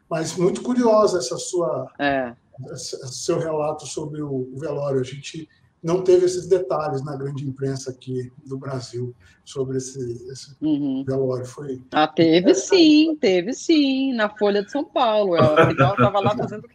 [0.09, 2.35] Mas muito curiosa essa sua é.
[2.75, 4.99] seu relato sobre o, velório.
[4.99, 5.47] A gente
[5.87, 9.15] não teve esses detalhes na grande imprensa aqui do Brasil
[9.45, 9.97] sobre esse,
[10.29, 11.05] esse uhum.
[11.07, 11.45] velório.
[11.45, 11.81] Foi.
[11.93, 15.37] Ah, teve sim, teve sim, na Folha de São Paulo.
[15.37, 16.67] Ela estava lá fazendo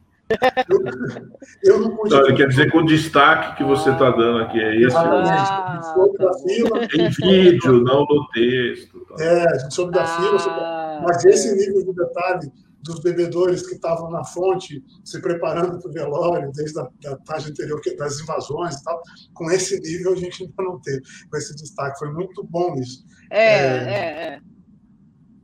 [0.70, 0.80] eu,
[1.76, 1.98] eu não.
[2.06, 4.96] Então, quer dizer o destaque que você está dando aqui é esse.
[4.96, 6.88] Ah, sobre fila.
[6.94, 8.98] Em vídeo, não no texto.
[9.06, 9.22] Tá?
[9.22, 10.58] É, sobre a fila, sobre...
[10.58, 11.54] Ah, mas esse é.
[11.54, 12.50] nível de detalhe
[12.83, 17.51] dos bebedores que estavam na fonte se preparando para o velório desde a da tarde
[17.51, 19.01] anterior das invasões e tal.
[19.35, 21.99] Com esse nível a gente ainda não teve, com esse destaque.
[21.99, 23.05] Foi muito bom isso.
[23.30, 24.26] É, é, é.
[24.35, 24.41] é.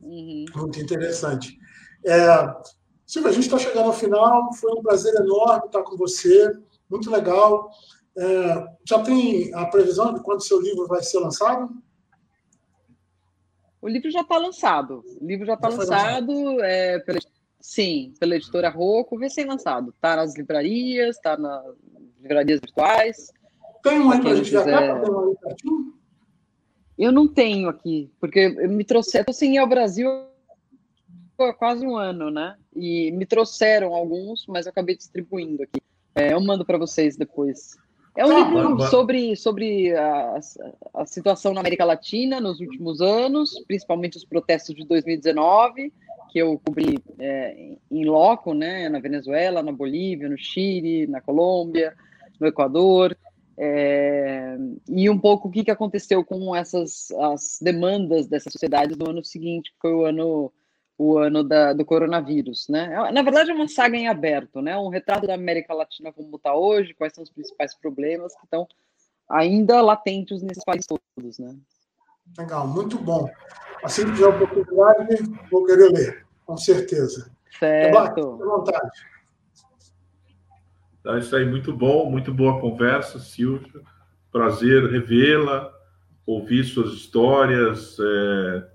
[0.03, 0.45] Uhum.
[0.57, 1.57] Muito interessante.
[2.05, 2.26] É,
[3.07, 4.53] Silvia, a gente está chegando ao final.
[4.55, 6.51] Foi um prazer enorme estar com você.
[6.91, 7.70] Muito legal.
[8.16, 11.68] É, já tem a previsão de quando seu livro vai ser lançado?
[13.81, 15.05] O livro já está lançado.
[15.20, 16.64] O livro já está lançado, lançado.
[16.64, 17.18] É, pela,
[17.61, 19.91] sim, pela editora Rocco, recém-lançado.
[19.91, 21.64] Está nas livrarias, está nas
[22.20, 23.33] livrarias virtuais.
[23.83, 25.03] Tem um aí para a gente quiser...
[26.99, 30.11] Eu não tenho aqui, porque eu me trouxe, eu sem ir ao Brasil
[31.39, 32.57] há quase um ano, né?
[32.74, 35.81] E me trouxeram alguns, mas eu acabei distribuindo aqui.
[36.14, 37.76] É, eu mando para vocês depois.
[38.18, 40.40] É um tá, livro sobre, sobre a,
[40.92, 45.92] a, situação na América Latina nos últimos anos, principalmente os protestos de 2019,
[46.32, 51.94] que eu cobri é, em loco, né, na Venezuela, na Bolívia, no Chile, na Colômbia,
[52.40, 53.16] no Equador,
[53.56, 54.56] é,
[54.88, 59.24] e um pouco o que, que aconteceu com essas as demandas dessas sociedades no ano
[59.24, 60.52] seguinte, que foi o ano
[60.99, 62.92] o ano da, do coronavírus, né?
[62.92, 64.76] É, na verdade, é uma saga em aberto, né?
[64.76, 68.66] Um retrato da América Latina como está hoje, quais são os principais problemas que estão
[69.28, 71.55] ainda latentes nesses países todos, né?
[72.36, 73.30] Legal, muito bom.
[73.84, 75.16] Assim que tiver oportunidade,
[75.49, 77.30] vou querer ler, com certeza.
[77.57, 78.18] Certo.
[78.42, 78.99] à vontade.
[81.01, 83.82] Então, é isso aí, muito bom, muito boa conversa, Silvio.
[84.32, 85.72] Prazer revê-la,
[86.26, 88.68] ouvir suas histórias, é,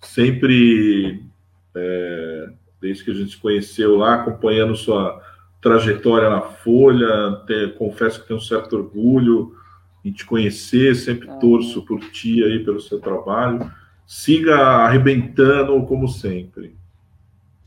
[0.00, 1.28] sempre
[1.74, 2.48] é,
[2.80, 5.20] desde que a gente se conheceu lá, acompanhando sua
[5.60, 7.42] trajetória na Folha.
[7.76, 9.54] confesso que tenho um certo orgulho
[10.04, 11.34] em te conhecer, sempre ah.
[11.36, 13.70] torço por ti aí, pelo seu trabalho.
[14.06, 16.76] Siga arrebentando como sempre.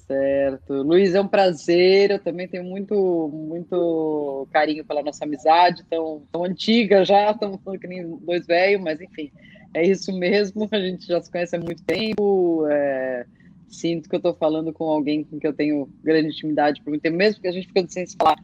[0.07, 0.73] Certo.
[0.81, 2.11] Luiz, é um prazer.
[2.11, 7.79] Eu também tenho muito, muito carinho pela nossa amizade, tão, tão antiga já, estamos falando
[7.79, 9.31] que nem dois velhos, mas enfim,
[9.73, 10.67] é isso mesmo.
[10.71, 12.65] A gente já se conhece há muito tempo.
[12.69, 13.25] É
[13.71, 17.01] sinto que eu estou falando com alguém com quem eu tenho grande intimidade por muito
[17.01, 18.37] tempo, mesmo que a gente ficando sem se falar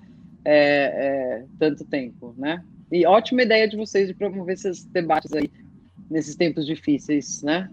[0.46, 2.64] é, é, tanto tempo, né?
[2.92, 5.52] E ótima ideia de vocês de promover esses debates aí
[6.10, 7.70] nesses tempos difíceis, né?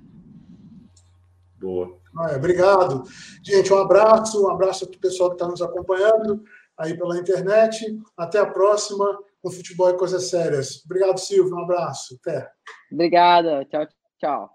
[1.60, 1.96] Boa.
[2.16, 3.04] Ah, obrigado.
[3.42, 6.42] Gente, um abraço, um abraço para o pessoal que está nos acompanhando
[6.76, 7.98] aí pela internet.
[8.16, 9.06] Até a próxima
[9.40, 10.84] com Futebol e Coisas Sérias.
[10.84, 11.54] Obrigado, Silvio.
[11.54, 12.18] Um abraço.
[12.20, 12.50] Até.
[12.90, 13.64] Obrigada.
[13.66, 13.86] Tchau,
[14.18, 14.53] tchau.